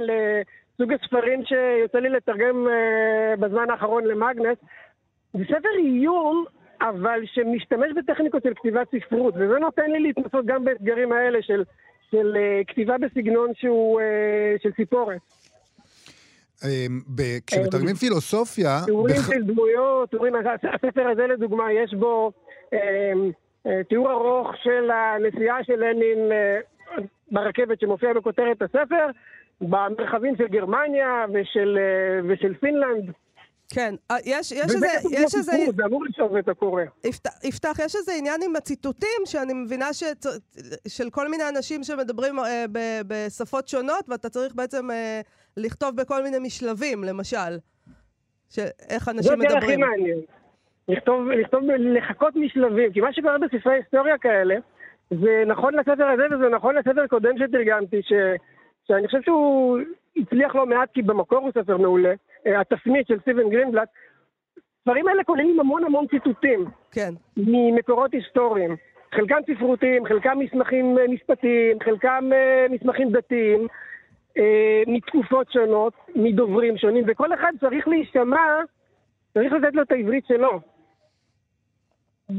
[0.79, 4.59] סוג הספרים שיוצא לי לתרגם uh, בזמן האחרון למאגנס,
[5.33, 6.45] זה ספר עיון,
[6.81, 11.65] אבל שמשתמש בטכניקות של כתיבת ספרות, וזה נותן לי להתנסות גם באתגרים האלה של,
[12.11, 14.01] של uh, כתיבה בסגנון שהוא
[14.63, 15.21] של ציפורת.
[16.65, 17.01] אמ,
[17.47, 18.81] כשמתרגמים פילוסופיה...
[18.85, 20.35] תיאורים של דמויות, תיאורים...
[20.75, 22.33] הספר הזה לדוגמה, יש בו
[22.73, 23.31] אמ,
[23.89, 26.19] תיאור ארוך של הנסיעה של לנין
[27.31, 29.07] ברכבת שמופיע בכותרת הספר,
[29.61, 33.11] במרחבים של גרמניה ושל, אה, ושל פינלנד.
[33.75, 34.87] כן, אה, יש, יש איזה...
[35.11, 35.53] יש איזה...
[35.77, 36.83] זה אמור לשאוב את הקורא.
[37.45, 40.03] יפתח, יש איזה עניין עם הציטוטים, שאני מבינה ש...
[40.89, 42.79] של כל מיני אנשים שמדברים אה, ב...
[43.07, 45.21] בשפות שונות, ואתה צריך בעצם אה,
[45.57, 47.59] לכתוב בכל מיני משלבים, למשל.
[48.91, 49.51] איך אנשים מדברים.
[49.51, 50.19] זה הכי מעניין.
[50.89, 52.93] לכתוב, לכתוב, לחכות משלבים.
[52.93, 54.55] כי מה שקורה בספרי היסטוריה כאלה,
[55.11, 58.13] זה נכון לספר הזה וזה נכון לספר קודם שתרגמתי, ש...
[58.89, 59.79] שאני חושב שהוא
[60.17, 62.13] הצליח לא מעט כי במקור הוא ספר מעולה,
[62.47, 63.89] אה, התפנית של סטיבן גרינבלט,
[64.81, 67.15] הדברים האלה כוללים המון המון ציטוטים כן.
[67.37, 68.77] ממקורות היסטוריים.
[69.15, 73.67] חלקם ספרותיים, חלקם מסמכים אה, משפטיים, חלקם אה, מסמכים דתיים,
[74.87, 78.61] מתקופות שונות, מדוברים שונים, וכל אחד צריך להישמע,
[79.35, 80.61] צריך לתת לו את העברית שלו.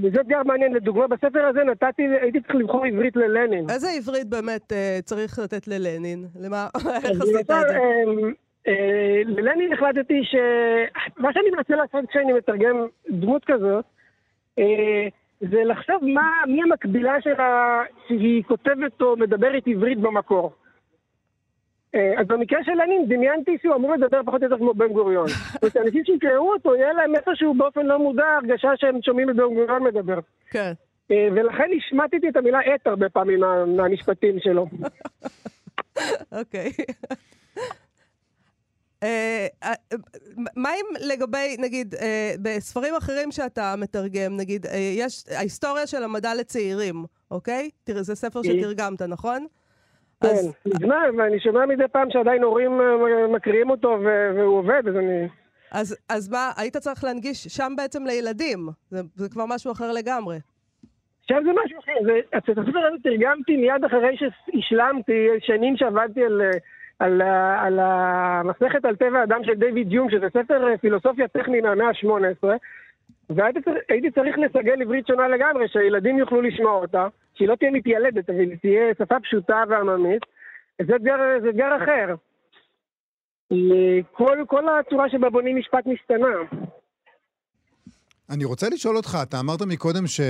[0.01, 0.73] וזה אתגר מעניין.
[0.73, 3.69] לדוגמה, בספר הזה נתתי, הייתי צריך לבחור עברית ללנין.
[3.69, 6.25] איזה עברית באמת אה, צריך לתת ללנין?
[6.39, 6.67] למה,
[7.06, 7.53] איך עשית את זה?
[8.06, 8.34] למשל,
[8.67, 10.36] אה, ללנין החלטתי ש...
[11.17, 12.75] מה שאני מנסה לעשות כשאני מתרגם
[13.10, 13.86] דמות כזאת,
[14.60, 15.08] אה,
[15.39, 20.53] זה לחשוב מה, מי המקבילה שלה שהיא כותבת או מדברת עברית במקור.
[21.95, 25.27] אה, אז במקרה של לנין דמיינתי שהוא אמור לדבר פחות או יותר כמו בן גוריון.
[25.62, 29.36] זאת אומרת, אנשים שיקראו אותו, יהיה להם איפשהו באופן לא מודע הרגשה שהם שומעים את
[29.36, 30.19] בן גוריון מדבר.
[30.49, 30.73] כן.
[31.12, 34.65] אה, ולכן השמטתי את המילה עת הרבה פעמים מה- מהמשפטים שלו.
[36.39, 36.71] אוקיי.
[39.03, 39.47] אה,
[40.56, 41.95] מה אם לגבי, נגיד,
[42.41, 44.65] בספרים אחרים שאתה מתרגם, נגיד,
[44.97, 46.95] יש ההיסטוריה של המדע לצעירים,
[47.32, 47.69] אוקיי?
[47.84, 49.45] תראה, זה ספר שתרגמת, נכון?
[50.23, 53.97] כן, מזמן, ואני שומע מדי פעם שעדיין הורים אה, מקריאים אותו
[54.36, 55.27] והוא עובד, אז אני...
[55.71, 58.59] אז, אז מה, היית צריך להנגיש שם בעצם לילדים.
[58.89, 60.38] זה, זה כבר משהו אחר לגמרי.
[61.23, 66.41] עכשיו זה משהו אחר, זה- את הספר הזה תרגמתי מיד אחרי שהשלמתי שנים שעבדתי על,
[66.41, 66.49] אה,
[66.99, 71.62] על, ה- על המסכת על טבע האדם של דיוויד יום, שזה ספר אה, פילוסופיה טכני
[71.62, 72.47] מהמאה ה-18,
[73.29, 77.72] והייתי צר- הייתי צריך לסגל עברית שונה לגמרי, שהילדים יוכלו לשמוע אותה, שהיא לא תהיה
[77.72, 80.22] מתיילדת, אבל היא תהיה שפה פשוטה ועממית.
[80.88, 82.15] זה אתגר, זה אתגר אחר.
[83.52, 86.62] אה, כל, כל הצורה שבה בונים משפט משתנה.
[88.30, 90.26] אני רוצה לשאול אותך, אתה אמרת מקודם שלא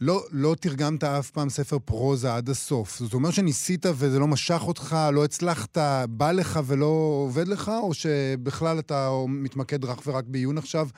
[0.00, 2.98] לא, לא תרגמת אף פעם ספר פרוזה עד הסוף.
[2.98, 7.94] זאת אומרת שניסית וזה לא משך אותך, לא הצלחת, בא לך ולא עובד לך, או
[7.94, 10.88] שבכלל אתה מתמקד רק ורק בעיון עכשיו?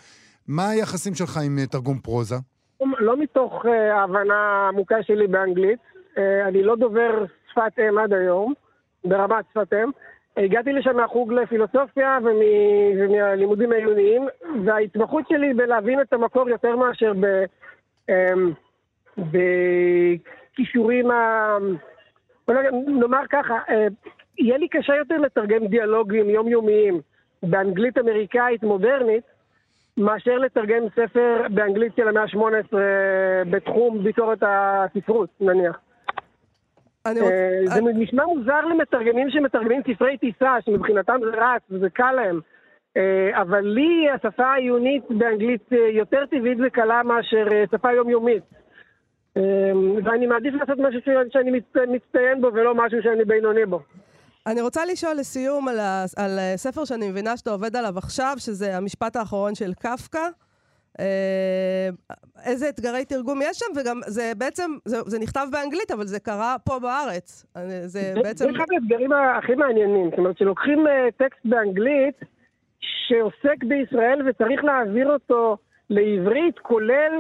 [0.47, 2.37] מה היחסים שלך עם אה, תרגום פרוזה?
[2.99, 5.79] לא מתוך אה, ההבנה העמוקה שלי באנגלית,
[6.19, 8.53] אה, אני לא דובר שפת אם עד היום,
[9.05, 9.91] ברמת שפת אם.
[10.37, 14.29] הגעתי לשם מהחוג לפילוסופיה ומ- ומהלימודים העיוניים,
[14.65, 17.45] וההתמחות שלי בלהבין את המקור יותר מאשר ב...
[18.09, 18.53] אמ,
[19.19, 21.57] בכישורים ה...
[22.87, 23.87] נאמר ככה, אה,
[24.39, 27.01] יהיה לי קשה יותר לתרגם דיאלוגים יומיומיים
[27.43, 29.25] באנגלית אמריקאית מודרנית,
[29.97, 32.77] מאשר לתרגם ספר באנגלית של המאה ה-18
[33.51, 35.79] בתחום ביקורת הספרות, נניח.
[37.07, 37.31] אני רוצ...
[37.31, 42.41] אה, זה נשמע מוזר למתרגמים שמתרגמים ספרי טיסה, שמבחינתם זה רץ וזה קל להם.
[42.97, 48.43] אה, אבל לי השפה העיונית באנגלית אה, יותר טבעית וקלה מאשר אה, שפה יומיומית.
[49.37, 49.43] אה,
[50.05, 51.01] ואני מעדיף לעשות משהו
[51.33, 53.81] שאני מצ- מצטיין בו ולא משהו שאני בינוני בו.
[54.51, 56.05] אני רוצה לשאול לסיום על, ה...
[56.17, 60.29] על אה, ספר שאני מבינה שאתה עובד עליו עכשיו, שזה המשפט האחרון של קפקא.
[61.01, 61.89] אה,
[62.45, 66.57] איזה אתגרי תרגום יש שם, וגם זה בעצם, זה, זה נכתב באנגלית, אבל זה קרה
[66.65, 67.47] פה בארץ.
[67.55, 68.45] זה זה בעצם...
[68.45, 70.11] זה אחד האתגרים הכי מעניינים.
[70.11, 72.21] זאת אומרת, שלוקחים אה, טקסט באנגלית
[72.81, 75.57] שעוסק בישראל וצריך להעביר אותו
[75.91, 77.13] לעברית, כולל,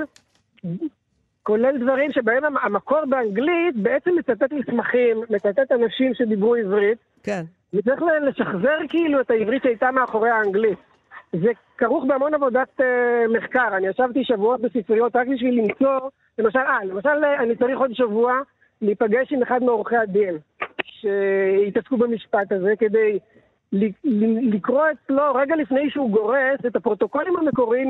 [1.43, 7.42] כולל דברים שבהם המ- המקור באנגלית בעצם מצטט מסמכים, מצטט אנשים שדיברו עברית, כן.
[7.74, 10.78] וצריך לשחזר כאילו את העברית שהייתה מאחורי האנגלית.
[11.33, 13.68] זה כרוך בהמון עבודת אה, מחקר.
[13.76, 18.40] אני ישבתי שבועות בספריות רק בשביל למצוא, למשל, אה, למשל אה, אני צריך עוד שבוע
[18.83, 20.38] להיפגש עם אחד מעורכי הדין
[20.83, 23.18] שהתעסקו במשפט הזה כדי
[24.52, 27.88] לקרוא אצלו רגע לפני שהוא גורס את הפרוטוקולים המקוריים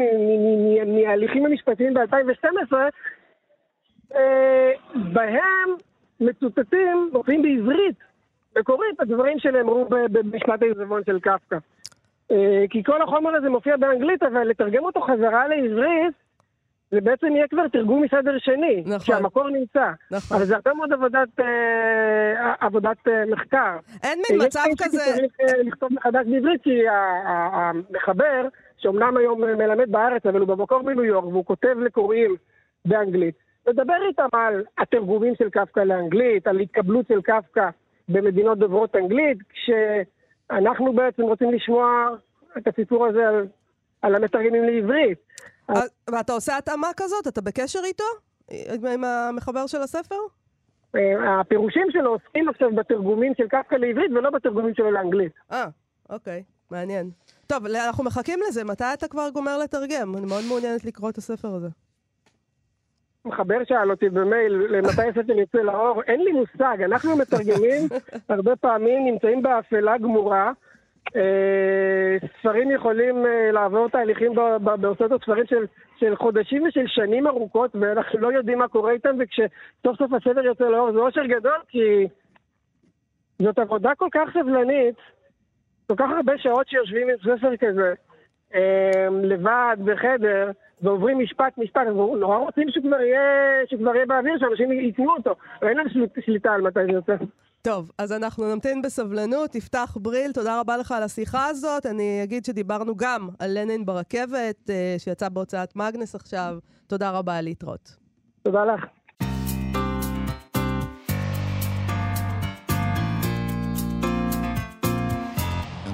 [0.87, 2.73] מההליכים המשפטיים ב-2012,
[4.15, 5.71] אה, בהם
[6.21, 8.10] מצוטטים, מופיעים בעברית
[8.59, 11.57] מקורית הדברים שנאמרו במשפט העיזבון של קפקא.
[12.31, 16.15] אה, כי כל החומר הזה מופיע באנגלית, אבל לתרגם אותו חזרה לעברית,
[16.91, 19.01] זה בעצם יהיה כבר תרגום מסדר שני, נכון.
[19.01, 19.91] שהמקור נמצא.
[20.11, 20.37] נכון.
[20.37, 23.77] אבל זה הרבה מאוד עבודת, אה, עבודת אה, מחקר.
[24.03, 24.99] אין מין יש מצב כזה...
[24.99, 26.79] שצריך אה, לכתוב מחדש בעברית, כי
[27.55, 32.37] המחבר, שאומנם היום מלמד בארץ, אבל הוא במקור בניו יורק, והוא כותב לקוראים
[32.85, 33.35] באנגלית,
[33.69, 37.69] מדבר איתם על התרגומים של קפקא לאנגלית, על התקבלות של קפקא
[38.13, 42.09] במדינות דוברות אנגלית, כשאנחנו בעצם רוצים לשמוע
[42.59, 43.47] את הסיפור הזה על,
[44.03, 45.19] על המתרגמים לעברית.
[46.11, 47.27] ואתה עושה התאמה כזאת?
[47.27, 48.05] אתה בקשר איתו?
[48.51, 50.15] עם- עם המחבר של הספר?
[50.97, 55.33] אה, הפירושים שלו עוסקים עכשיו בתרגומים של קפקא לעברית ולא בתרגומים שלו לאנגלית.
[55.53, 55.67] אה,
[56.11, 57.11] אוקיי, מעניין.
[57.47, 58.65] טוב, אנחנו מחכים לזה.
[58.65, 60.17] מתי אתה כבר גומר לתרגם?
[60.17, 61.69] אני מאוד מעוניינת לקרוא את הספר הזה.
[63.25, 67.83] מחבר שאל אותי במייל למתי הספר יוצא לאור, אין לי מושג, אנחנו מתרגמים
[68.29, 70.53] הרבה פעמים נמצאים באפלה גמורה.
[71.17, 74.35] אה, ספרים יכולים אה, לעבור תהליכים
[74.81, 79.99] בהוצאות ספרים של, של חודשים ושל שנים ארוכות, ואנחנו לא יודעים מה קורה איתם, וכשסוף
[79.99, 82.07] סוף הספר יוצא לאור זה אושר גדול, כי
[83.43, 84.95] זאת עבודה כל כך סבלנית,
[85.87, 87.95] כל כך הרבה שעות שיושבים עם ספר כזה,
[88.55, 90.51] אה, לבד, בחדר,
[90.83, 93.21] ועוברים משפט משפט, אז נורא רוצים שכבר יהיה,
[93.71, 95.35] שכבר יהיה באוויר, שאנשים יקנו אותו.
[95.63, 97.25] ואין לנו שליטה על מתי זה יוצא.
[97.63, 99.55] טוב, אז אנחנו נמתין בסבלנות.
[99.55, 101.87] יפתח בריל, תודה רבה לך על השיחה הזאת.
[101.87, 106.59] אני אגיד שדיברנו גם על לנין ברכבת, אה, שיצא בהוצאת מאגנס עכשיו.
[106.87, 107.97] תודה רבה על להתראות.
[108.43, 108.85] תודה לך.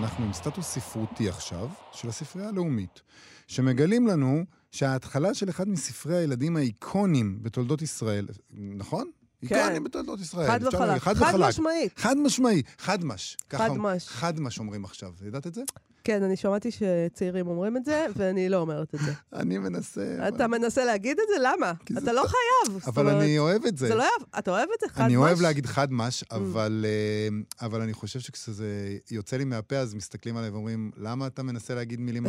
[0.07, 3.03] אנחנו עם סטטוס ספרותי עכשיו, של הספרייה הלאומית,
[3.47, 9.11] שמגלים לנו שההתחלה של אחד מספרי הילדים האיקונים בתולדות ישראל, נכון?
[9.49, 9.55] כן.
[9.57, 10.47] איקונים בתולדות ישראל.
[10.47, 11.03] חד וחלק.
[11.03, 11.35] חד חד.
[11.49, 11.93] משמעית.
[11.99, 12.63] חד משמעי.
[12.79, 13.37] חדמש.
[13.51, 14.09] ככה- חדמש.
[14.09, 15.13] חדמש אומרים עכשיו.
[15.27, 15.63] ידעת את זה?
[16.07, 19.13] כן, אני שמעתי שצעירים אומרים את זה, ואני לא אומרת את זה.
[19.41, 20.29] אני מנסה...
[20.29, 21.43] אתה מנסה להגיד את זה?
[21.43, 21.73] למה?
[21.89, 22.31] זה אתה לא טוב.
[22.31, 22.83] חייב.
[22.87, 23.89] אבל אומרת, אני אוהב את זה.
[23.89, 24.05] זה לא.
[24.39, 24.89] אתה אוהב את זה?
[24.89, 25.41] חד אני אוהב?
[25.41, 30.91] להגיד חדמש, אבל, אה, אבל אני חושב שכשזה יוצא לי מהפה, אז מסתכלים עליי ואומרים,
[30.97, 32.27] למה אתה מנסה להגיד מילים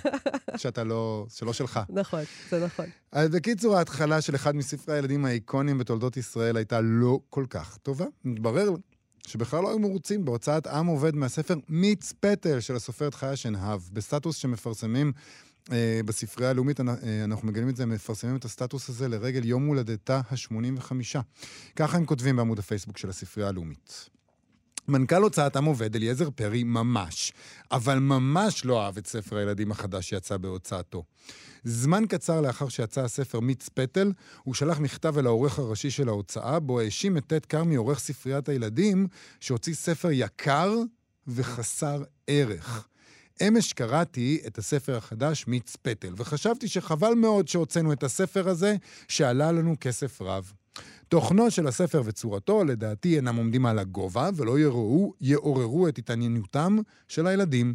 [0.56, 1.80] שאתה לא, שלא שלך?
[1.88, 2.86] נכון, זה נכון.
[3.12, 8.06] אז בקיצור, ההתחלה של אחד מספרי הילדים האיקונים בתולדות ישראל הייתה לא כל כך טובה.
[8.24, 8.74] מתברר
[9.26, 14.36] שבכלל לא היו מרוצים בהוצאת עם עובד מהספר מיץ פטל של הסופרת חיה שנהב, בסטטוס
[14.36, 15.12] שמפרסמים
[15.72, 16.84] אה, בספרייה הלאומית, אה,
[17.24, 20.92] אנחנו מגלים את זה, מפרסמים את הסטטוס הזה לרגל יום הולדתה ה-85.
[21.76, 24.08] ככה הם כותבים בעמוד הפייסבוק של הספרייה הלאומית.
[24.88, 27.32] מנכ"ל הוצאת עם עובד, אליעזר פרי, ממש,
[27.70, 31.04] אבל ממש לא אהב את ספר הילדים החדש שיצא בהוצאתו.
[31.68, 34.12] זמן קצר לאחר שיצא הספר מיץ פטל,
[34.44, 38.48] הוא שלח מכתב אל העורך הראשי של ההוצאה, בו האשים את טד כרמי, עורך ספריית
[38.48, 39.06] הילדים,
[39.40, 40.74] שהוציא ספר יקר
[41.26, 42.86] וחסר ערך.
[43.48, 48.76] אמש קראתי את הספר החדש מיץ פטל, וחשבתי שחבל מאוד שהוצאנו את הספר הזה,
[49.08, 50.52] שעלה לנו כסף רב.
[51.08, 57.26] תוכנו של הספר וצורתו, לדעתי, אינם עומדים על הגובה, ולא יעוררו, יעוררו את התעניינותם של
[57.26, 57.74] הילדים.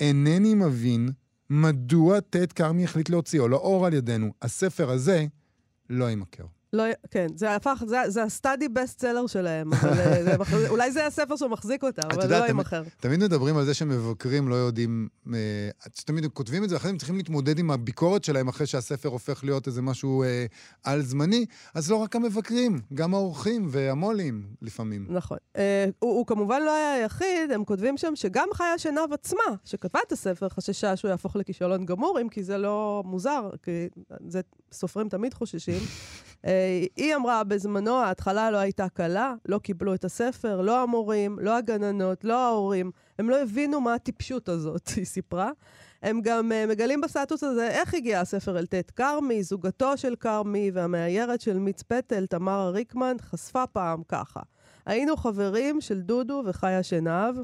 [0.00, 1.08] אינני מבין
[1.54, 4.32] מדוע טד כרמי החליט להוציאו לאור על ידינו.
[4.42, 5.26] הספר הזה
[5.90, 6.44] לא יימכר.
[6.74, 10.36] לא, כן, זה הפך, זה, זה הסטאדי בסט סלר שלהם, אבל אה, זה,
[10.72, 12.82] אולי זה הספר שמחזיק אותם, את אבל יודעת, לא תמיד- יימכר.
[13.00, 15.38] תמיד מדברים על זה שמבקרים לא יודעים, אה,
[16.04, 19.44] תמיד כותבים את זה, אחרי זה הם צריכים להתמודד עם הביקורת שלהם אחרי שהספר הופך
[19.44, 20.46] להיות איזה משהו אה,
[20.84, 25.06] על-זמני, אז לא רק המבקרים, גם האורחים והמו"לים לפעמים.
[25.10, 25.38] נכון.
[25.56, 30.00] אה, הוא, הוא כמובן לא היה היחיד, הם כותבים שם שגם חיה שנהב עצמה, שכתבה
[30.06, 33.88] את הספר, חששה שהוא יהפוך לכישלון גמור, אם כי זה לא מוזר, כי
[34.28, 34.40] זה
[34.72, 35.78] סופרים תמיד חוששים.
[36.46, 41.56] אה, היא אמרה, בזמנו ההתחלה לא הייתה קלה, לא קיבלו את הספר, לא המורים, לא
[41.56, 42.90] הגננות, לא ההורים.
[43.18, 45.50] הם לא הבינו מה הטיפשות הזאת, היא סיפרה.
[46.02, 50.70] הם גם uh, מגלים בסטטוס הזה איך הגיע הספר אל ט' כרמי, זוגתו של כרמי
[50.74, 54.40] והמאיירת של מיץ פטל, תמרה ריקמן, חשפה פעם ככה.
[54.86, 57.36] היינו חברים של דודו וחיה שנהב.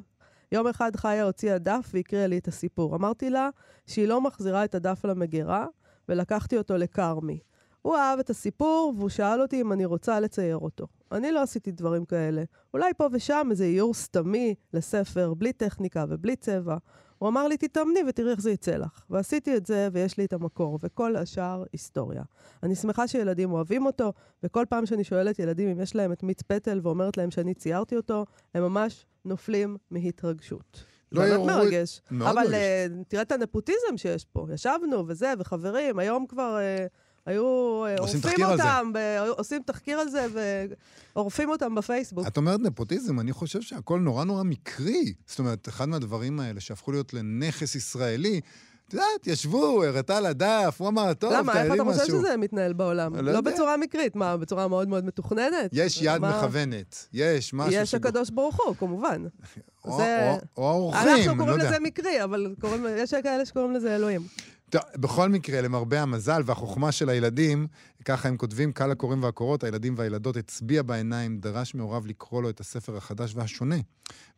[0.53, 2.97] יום אחד חיה הוציאה דף והקריאה לי את הסיפור.
[2.97, 3.49] אמרתי לה
[3.87, 5.67] שהיא לא מחזירה את הדף למגירה,
[6.09, 7.39] ולקחתי אותו לכרמי.
[7.83, 10.87] הוא אהב את הסיפור, והוא שאל אותי אם אני רוצה לצייר אותו.
[11.13, 12.43] אני לא עשיתי דברים כאלה.
[12.75, 16.77] אולי פה ושם איזה איור סתמי לספר, בלי טכניקה ובלי צבע.
[17.19, 19.05] הוא אמר לי, תתאמני ותראי איך זה יצא לך.
[19.11, 22.23] ועשיתי את זה, ויש לי את המקור, וכל השאר היסטוריה.
[22.63, 24.13] אני שמחה שילדים אוהבים אותו,
[24.43, 27.97] וכל פעם שאני שואלת ילדים אם יש להם את מיץ פטל ואומרת להם שאני ציירתי
[27.97, 30.85] אותו, הם ממש נופלים מהתרגשות.
[31.13, 32.01] לא באמת את- מרגש.
[32.11, 32.55] מאוד אבל מרגש.
[32.55, 34.47] אה, תראה את הנפוטיזם שיש פה.
[34.55, 36.87] ישבנו וזה, וחברים, היום כבר אה,
[37.27, 37.45] היו
[37.87, 38.63] אה, עורפים תחקיר על זה.
[38.63, 40.27] אותם, ב- עושים תחקיר על זה
[41.15, 42.27] ועורפים אותם בפייסבוק.
[42.27, 45.13] את אומרת נפוטיזם, אני חושב שהכל נורא נורא מקרי.
[45.27, 48.41] זאת אומרת, אחד מהדברים האלה שהפכו להיות לנכס ישראלי,
[48.89, 51.63] את יודעת, ישבו, הראתה לדף, הוא אמר, טוב, למה?
[51.63, 52.19] איך אתה חושב משהו.
[52.19, 53.15] שזה מתנהל בעולם?
[53.17, 53.51] לא לא יודע.
[53.51, 55.71] בצורה מקרית, מה, בצורה מאוד מאוד מתוכננת?
[55.73, 59.25] יש יד מה- מכוונת, יש משהו יש שבו- הקדוש ברוך הוא, כמובן.
[59.85, 61.71] או- זה- או- או האורחים, אנחנו לא קוראים יודע.
[61.71, 64.21] לזה מקרי, אבל קוראים- יש כאלה שקוראים לזה אלוהים.
[64.71, 67.67] טוב, בכל מקרה, למרבה המזל והחוכמה של הילדים,
[68.05, 72.61] ככה הם כותבים, קהל הקוראים והקוראות, הילדים והילדות הצביע בעיניים, דרש מהוריו לקרוא לו את
[72.61, 73.77] הספר החדש והשונה.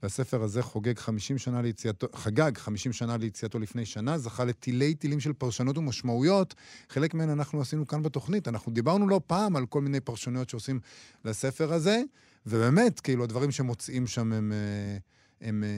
[0.02, 5.20] והספר הזה חוגג 50 שנה ליציאתו, חגג 50 שנה ליציאתו לפני שנה, זכה לתילי תילים
[5.20, 6.54] של פרשנות ומשמעויות.
[6.88, 8.48] חלק מהן אנחנו עשינו כאן בתוכנית.
[8.48, 10.80] אנחנו דיברנו לא פעם על כל מיני פרשנויות שעושים
[11.24, 12.02] לספר הזה,
[12.46, 14.52] ובאמת, כאילו, הדברים שמוצאים שם הם...
[14.52, 14.98] אה,
[15.42, 15.68] הם אה,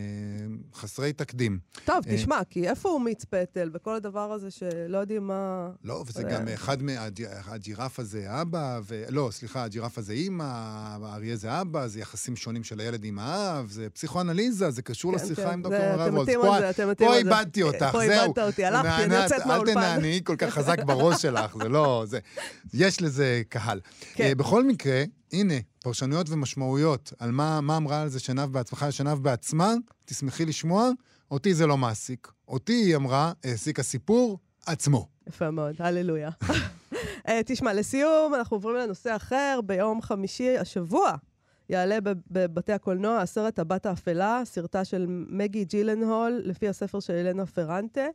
[0.81, 1.59] חסרי תקדים.
[1.85, 5.71] טוב, אה, תשמע, כי איפה הוא מיץ פטל וכל הדבר הזה שלא יודעים מה...
[5.85, 6.23] לא, וזה.
[6.23, 6.93] גם אחד מה...
[7.47, 9.05] הג'ירפה זה אבא, ו...
[9.09, 10.45] לא, סליחה, הג'ירפה זה אימא,
[11.03, 15.25] האריה זה אבא, זה יחסים שונים של הילד עם האב, זה פסיכואנליזה, זה קשור כן,
[15.25, 16.29] לשיחה כן, עם דוקטור אתם רב רוז.
[16.29, 17.17] מתים פה- פה.
[17.17, 18.23] איבדתי אותך, פה זהו.
[18.23, 19.73] איבדת אותי, הלכתי, אני יוצאת אל מהאולפן.
[19.75, 22.05] תנעני כל כך חזק בראש שלך, זה לא...
[22.07, 22.19] זה...
[22.75, 23.81] יש לזה קהל.
[24.15, 24.25] כן.
[24.25, 25.05] אה, בכל מקרה,
[25.35, 29.75] הנה, פרשנויות ומשמעויות על מה, מה אמרה על זה שנהב בעצמך, שנהב בעצמה,
[30.05, 30.91] תשמחי לשמוע,
[31.31, 32.29] אותי זה לא מעסיק.
[32.49, 35.07] אותי, היא אמרה, העסיק הסיפור עצמו.
[35.29, 36.31] יפה מאוד, הללויה.
[37.29, 39.61] אה, תשמע, לסיום, אנחנו עוברים לנושא אחר.
[39.67, 41.15] ביום חמישי השבוע
[41.69, 47.47] יעלה בב- בבתי הקולנוע הסרט הבת האפלה, סרטה של מגי ג'ילנהול, לפי הספר של אלנה
[47.47, 48.07] פרנטה,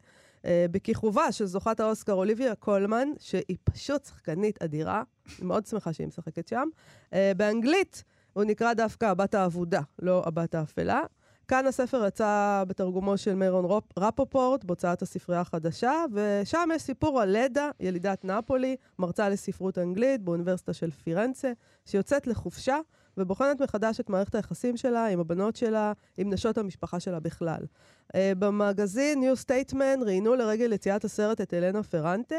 [0.45, 5.03] אה, בכיכובה של זוכת האוסקר אוליביה קולמן, שהיא פשוט שחקנית אדירה,
[5.39, 6.67] אני מאוד שמחה שהיא משחקת שם.
[7.13, 8.03] אה, באנגלית
[8.33, 11.01] הוא נקרא דווקא הבת האבודה, לא הבת האפלה.
[11.47, 17.37] כאן הספר יצא בתרגומו של מיירון רופ- רפופורט, בהוצאת הספרייה החדשה, ושם יש סיפור על
[17.37, 21.51] לדה, ילידת נפולי, מרצה לספרות אנגלית באוניברסיטה של פירנצה,
[21.85, 22.77] שיוצאת לחופשה
[23.17, 27.61] ובוחנת מחדש את מערכת היחסים שלה עם הבנות שלה, עם נשות המשפחה שלה בכלל.
[28.07, 32.35] Uh, במגזין ניו סטייטמן ראיינו לרגל יציאת הסרט את אלנה פרנטה.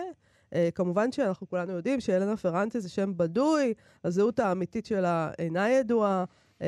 [0.51, 3.75] Uh, כמובן שאנחנו כולנו יודעים שאלנה פרנטה זה שם בדוי,
[4.05, 6.25] הזהות האמיתית שלה אינה ידועה,
[6.59, 6.63] uh,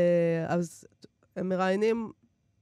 [0.49, 0.85] אז
[1.37, 2.13] הם מראיינים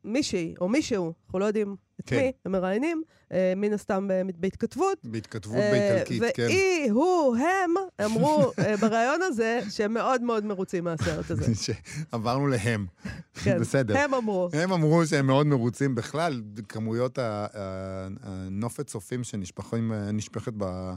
[0.05, 2.17] מישהי או מישהו, אנחנו לא יודעים את כן.
[2.17, 4.99] מי הם מראיינים, אה, מן הסתם ב- בהתכתבות.
[5.05, 6.43] בהתכתבות אה, באיטלקית, כן.
[6.43, 7.71] והיא, הוא, הם,
[8.05, 11.53] אמרו אה, בריאיון הזה שהם מאוד מאוד מרוצים מהסרט הזה.
[11.65, 12.87] שעברנו להם.
[13.45, 13.99] כן, בסדר.
[13.99, 14.49] הם אמרו.
[14.53, 17.19] הם אמרו שהם מאוד מרוצים בכלל, כמויות
[18.23, 20.95] הנופת צופים שנשפכים- נשפכת ב-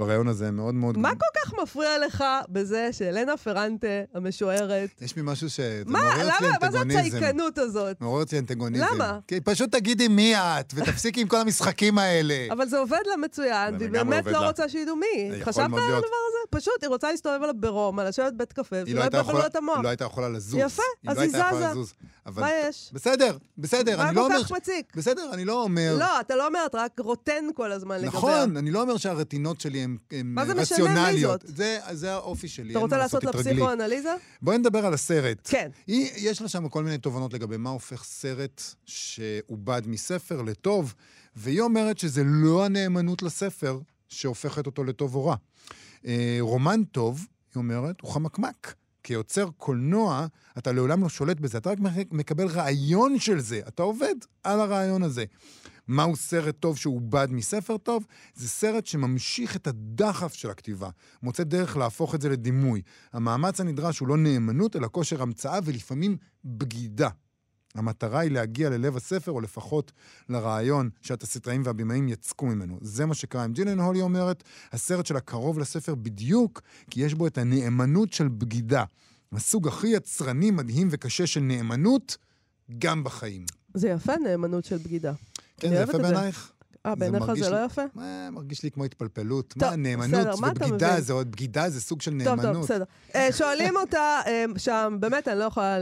[0.00, 0.98] ברעיון הזה, מאוד מאוד...
[0.98, 5.60] מה כל כך מפריע לך בזה שאלנה פרנטה המשוערת, יש לי משהו ש...
[5.86, 6.80] מה, למה, מה זה.
[6.80, 8.00] הצייקנות הזאת?
[8.00, 8.84] מעורר אצלי אנטגוניזם.
[8.94, 9.18] למה?
[9.26, 12.46] כי פשוט תגידי מי את, ותפסיקי עם כל המשחקים האלה.
[12.52, 14.46] אבל זה עובד לה מצוין, והיא באמת לא.
[14.46, 15.30] רוצה שידעו מי.
[15.42, 15.74] חשבת על.
[15.74, 16.38] הדבר הזה?
[16.50, 19.76] פשוט, היא רוצה להסתובב עליו ברומא, לשבת בבית קפה, היא ולא לא יבלבלו את המוח.
[19.76, 20.54] היא לא הייתה יכולה לזוז.
[20.54, 21.94] יפה, אז לא היא הייתה יכולה זזה.
[22.36, 22.90] מה יש?
[22.92, 24.44] בסדר, בסדר, מה אני לא כל אומר...
[24.44, 24.96] כך מציק?
[24.96, 25.96] בסדר, אני לא אומר...
[25.98, 28.10] לא, אתה לא אומר, אתה רק רוטן כל הזמן לגביה.
[28.10, 31.42] נכון, אני לא אומר שהרטינות שלי הן הן מה זה משנה מי רציונליות.
[31.42, 31.56] זאת?
[31.56, 33.32] זה, זה האופי שלי, אתה רוצה לעשות לה.
[33.32, 34.14] פסיכואנליזה?
[34.42, 35.48] בואי נדבר על הסרט.
[35.50, 35.70] כן.
[35.86, 40.94] היא, יש לה שם כל מיני תובנות לגבי מה הופך סרט שעובד מספר לטוב,
[41.36, 45.36] והיא אומרת שזה לא הנאמנות לספר שהופכת אותו לטוב או רע.
[46.06, 48.74] אה, רומן טוב, היא אומרת, הוא חמקמק.
[49.02, 50.26] כיוצר קולנוע,
[50.58, 51.78] אתה לעולם לא שולט בזה, אתה רק
[52.10, 54.14] מקבל רעיון של זה, אתה עובד
[54.44, 55.24] על הרעיון הזה.
[55.90, 58.06] מהו סרט טוב שעובד מספר טוב?
[58.34, 60.90] זה סרט שממשיך את הדחף של הכתיבה,
[61.22, 62.82] מוצא דרך להפוך את זה לדימוי.
[63.12, 67.08] המאמץ הנדרש הוא לא נאמנות, אלא כושר המצאה ולפעמים בגידה.
[67.74, 69.92] המטרה היא להגיע ללב הספר, או לפחות
[70.28, 72.78] לרעיון שהתסריטאים והבימאים יצקו ממנו.
[72.80, 76.60] זה מה שקרה עם ג'ילן הולי אומרת, הסרט שלה קרוב לספר בדיוק,
[76.90, 78.84] כי יש בו את הנאמנות של בגידה.
[79.32, 82.16] הסוג הכי יצרני, מדהים וקשה של נאמנות,
[82.78, 83.44] גם בחיים.
[83.74, 85.12] זה יפה, נאמנות של בגידה.
[85.60, 85.98] כן, זה יפה.
[85.98, 86.52] בעינייך?
[86.86, 87.82] אה, בעיניך זה לא יפה?
[87.94, 89.54] מה, מרגיש לי כמו התפלפלות.
[89.58, 91.00] טוב, מה, נאמנות ובגידה?
[91.00, 92.52] זה עוד בגידה, זה סוג של טוב, נאמנות.
[92.52, 92.84] טוב, בסדר.
[93.14, 95.76] אה, שואלים אותה אה, שם, באמת, אני לא יכולה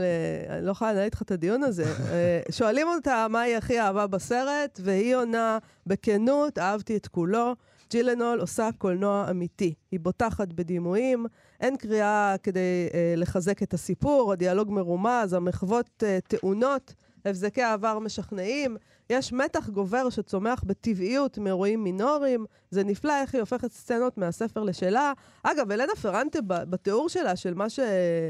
[0.49, 1.85] אני לא יכולה לנהל איתך את הדיון הזה.
[2.11, 5.57] אה, שואלים אותה מה היא הכי אהבה בסרט, והיא עונה
[5.87, 7.55] בכנות, אהבתי את כולו.
[7.91, 9.73] ג'ילנול עושה קולנוע אמיתי.
[9.91, 11.25] היא בוטחת בדימויים,
[11.61, 16.93] אין קריאה כדי אה, לחזק את הסיפור, הדיאלוג מרומז, המחוות אה, טעונות,
[17.25, 18.77] הבזקי העבר משכנעים.
[19.09, 22.45] יש מתח גובר שצומח בטבעיות מאירועים מינוריים.
[22.71, 25.13] זה נפלא איך היא הופכת סצנות מהספר לשלה.
[25.43, 27.79] אגב, אלנה פרנטה, בתיאור שלה, של מה ש...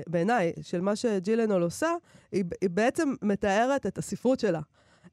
[0.07, 1.89] בעיניי, של מה שג'ילנול עושה,
[2.31, 4.61] היא, היא בעצם מתארת את הספרות שלה.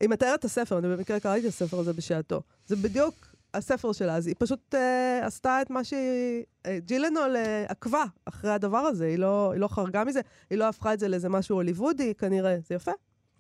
[0.00, 2.40] היא מתארת את הספר, אני במקרה קראתי את הספר הזה בשעתו.
[2.66, 3.14] זה בדיוק
[3.54, 6.44] הספר שלה, אז היא פשוט אה, עשתה את מה שהיא...
[6.66, 10.68] אה, ג'ילנול אה, עקבה אחרי הדבר הזה, היא לא, היא לא חרגה מזה, היא לא
[10.68, 12.56] הפכה את זה לאיזה משהו הוליוודי, כנראה.
[12.68, 12.92] זה יפה.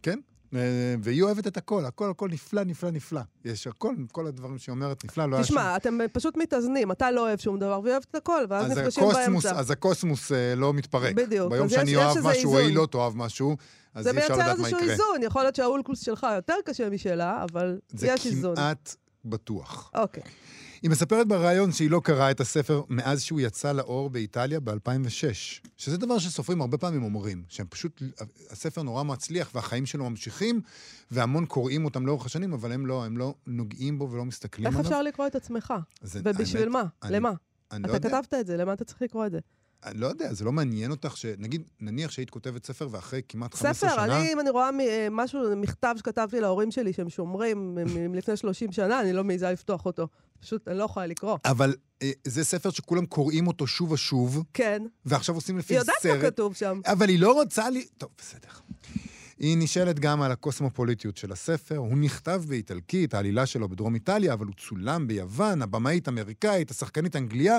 [0.02, 0.18] כן?
[0.56, 3.20] אה, והיא אוהבת את הכל, הכל, הכל נפלא, נפלא, נפלא.
[3.44, 7.20] יש הכל, כל הדברים שהיא אומרת נפלא, לא היה תשמע, אתם פשוט מתאזנים, אתה לא
[7.20, 9.58] אוהב שום דבר והיא אוהבת את הכל, ואז אז נפגשים באמצע.
[9.58, 11.14] אז הקוסמוס אה, לא מתפרק.
[11.14, 12.76] בדיוק, ביום שאני אוהב משהו, או היא.
[12.76, 13.56] לא תאהב משהו,
[13.94, 14.92] אז זה אי אפשר מייצר לדעת מה איזשהו יקרה.
[14.92, 18.56] איזון, יכול להיות שהאולקוס שלך יותר קשה משלה, אבל זה יש איזון.
[18.56, 19.90] כמעט בטוח.
[19.94, 20.22] אוקיי.
[20.82, 25.34] היא מספרת בריאיון שהיא לא קראה את הספר מאז שהוא יצא לאור באיטליה ב-2006.
[25.76, 28.02] שזה דבר שסופרים הרבה פעמים אומרים, שהם פשוט,
[28.50, 30.60] הספר נורא מצליח והחיים שלו ממשיכים,
[31.10, 34.74] והמון קוראים אותם לאורך השנים, אבל הם לא, הם לא נוגעים בו ולא מסתכלים איך
[34.76, 34.86] עליו.
[34.86, 35.74] אפשר לקרוא את עצמך?
[36.02, 36.84] זה- ובשביל האמת, מה?
[37.02, 37.32] אני- למה?
[37.72, 38.08] אני לא אתה יודע.
[38.22, 39.38] כתבת את זה, למה אתה צריך לקרוא את זה?
[39.84, 41.26] אני לא יודע, זה לא מעניין אותך ש...
[41.38, 44.18] נגיד, נניח שהיית כותבת ספר ואחרי כמעט 15 ספר, שנה...
[44.20, 47.74] אני, אם אני רואה אה, משהו, מכתב שכתבתי להורים שלי שהם שומרים
[48.10, 50.08] מלפני 30 שנה, אני לא מעיזה לפתוח אותו.
[50.40, 51.38] פשוט, אני לא יכולה לקרוא.
[51.44, 56.06] אבל אה, זה ספר שכולם קוראים אותו שוב ושוב, כן, ועכשיו עושים לפי היא יודעת
[56.06, 56.32] מה סרט.
[56.32, 56.80] כתוב שם.
[56.86, 57.86] אבל היא לא רוצה לי...
[57.98, 58.48] טוב, בסדר.
[59.38, 61.76] היא נשאלת גם על הקוסמופוליטיות של הספר.
[61.76, 67.58] הוא נכתב באיטלקית, העלילה שלו בדרום איטליה, אבל הוא צולם ביוון, הבמאית אמריקאית, השחקנית אנגליה,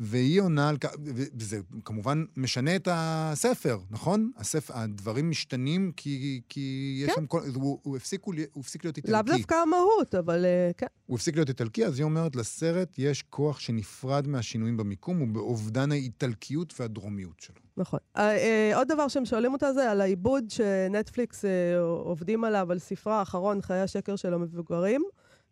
[0.00, 4.30] והיא עונה על כך, וזה כמובן משנה את הספר, נכון?
[4.36, 7.14] הספר, הדברים משתנים כי, כי יש כן.
[7.16, 7.40] שם כל...
[7.54, 9.12] הוא, הוא, הפסיק, הוא, הוא הפסיק להיות איטלקי.
[9.12, 10.86] לאו דווקא המהות, אבל אה, כן.
[11.06, 16.80] הוא הפסיק להיות איטלקי, אז היא אומרת, לסרט יש כוח שנפרד מהשינויים במיקום ובאובדן האיטלקיות
[16.80, 17.68] והדרומיות שלו.
[17.78, 18.00] נכון.
[18.16, 22.78] אה, אה, עוד דבר שהם שואלים אותה זה על העיבוד שנטפליקס אה, עובדים עליו, על
[22.78, 25.02] ספרה האחרון, חיי השקר של המבוגרים,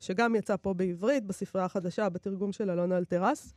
[0.00, 3.54] שגם יצא פה בעברית, בספרייה החדשה, בתרגום של אלונה אלטרס.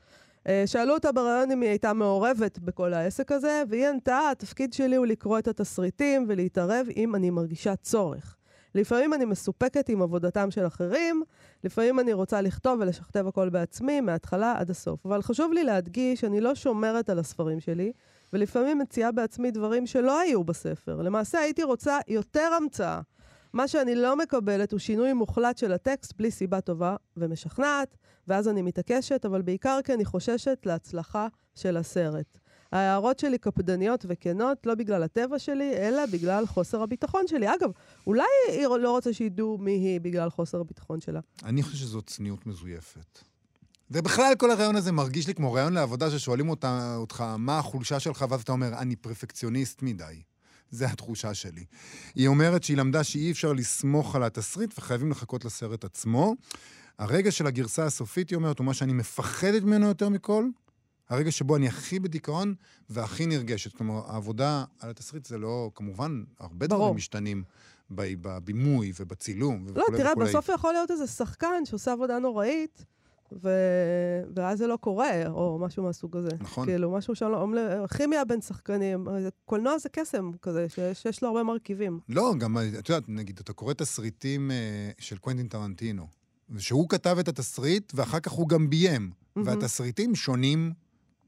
[0.47, 4.95] אה, שאלו אותה בריאיון אם היא הייתה מעורבת בכל העסק הזה, והיא ענתה, התפקיד שלי
[4.95, 8.35] הוא לקרוא את התסריטים ולהתערב אם אני מרגישה צורך.
[8.75, 11.23] לפעמים אני מסופקת עם עבודתם של אחרים,
[11.63, 15.05] לפעמים אני רוצה לכתוב ולשכתב הכל בעצמי, מההתחלה עד הסוף.
[15.05, 17.91] אבל חשוב לי להדגיש, אני לא שומרת על הספרים שלי,
[18.33, 21.01] ולפעמים מציעה בעצמי דברים שלא היו בספר.
[21.01, 23.01] למעשה הייתי רוצה יותר המצאה.
[23.53, 27.97] מה שאני לא מקבלת הוא שינוי מוחלט של הטקסט בלי סיבה טובה ומשכנעת,
[28.29, 32.39] ואז אני מתעקשת, אבל בעיקר כי אני חוששת להצלחה של הסרט.
[32.71, 37.47] ההערות שלי קפדניות וכנות, לא בגלל הטבע שלי, אלא בגלל חוסר הביטחון שלי.
[37.47, 37.69] אגב,
[38.07, 41.19] אולי היא לא רוצה שידעו מי היא בגלל חוסר הביטחון שלה.
[41.43, 43.19] אני חושב שזאת צניעות מזויפת.
[43.91, 48.25] ובכלל, כל הרעיון הזה מרגיש לי כמו רעיון לעבודה ששואלים אותה, אותך מה החולשה שלך,
[48.29, 50.21] ואז אתה אומר, אני פרפקציוניסט מדי.
[50.71, 51.65] זה התחושה שלי.
[52.15, 56.35] היא אומרת שהיא למדה שאי אפשר לסמוך על התסריט וחייבים לחכות לסרט עצמו.
[56.99, 60.45] הרגע של הגרסה הסופית, היא אומרת, הוא מה שאני מפחדת ממנו יותר מכל,
[61.09, 62.53] הרגע שבו אני הכי בדיכאון
[62.89, 63.73] והכי נרגשת.
[63.75, 66.81] כלומר, העבודה על התסריט זה לא, כמובן, הרבה ברור.
[66.81, 67.43] דברים משתנים
[67.91, 70.29] בבימוי ובצילום לא, וכולי תראה, וכולי.
[70.29, 72.85] בסוף יכול להיות איזה שחקן שעושה עבודה נוראית,
[73.43, 73.49] ו...
[74.35, 76.29] ואז זה לא קורה, או משהו מהסוג הזה.
[76.39, 76.65] נכון.
[76.67, 79.07] כאילו, משהו שם, לא- כימיה בין שחקנים,
[79.45, 81.99] קולנוע זה קסם כזה, שיש, שיש לו הרבה מרכיבים.
[82.09, 86.07] לא, גם, את יודעת, נגיד, אתה קורא תסריטים אה, של קוונטין טרנטינו,
[86.57, 90.73] שהוא כתב את התסריט, ואחר כך הוא גם ביים, והתסריטים שונים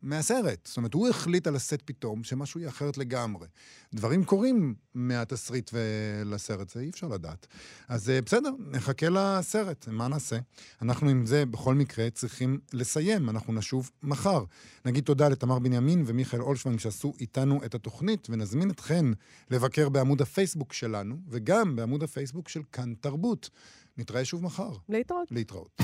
[0.01, 0.59] מהסרט.
[0.65, 3.47] זאת אומרת, הוא החליט על הסט פתאום שמשהו יהיה אחרת לגמרי.
[3.93, 7.47] דברים קורים מהתסריט ולסרט, זה אי אפשר לדעת.
[7.87, 10.37] אז אה, בסדר, נחכה לסרט, מה נעשה?
[10.81, 14.43] אנחנו עם זה בכל מקרה צריכים לסיים, אנחנו נשוב מחר.
[14.85, 19.05] נגיד תודה לתמר בנימין ומיכאל אולשוונג שעשו איתנו את התוכנית, ונזמין אתכן
[19.51, 23.49] לבקר בעמוד הפייסבוק שלנו, וגם בעמוד הפייסבוק של כאן תרבות.
[24.01, 24.69] נתראה שוב מחר.
[24.89, 25.27] להתראות.
[25.31, 25.81] להתראות.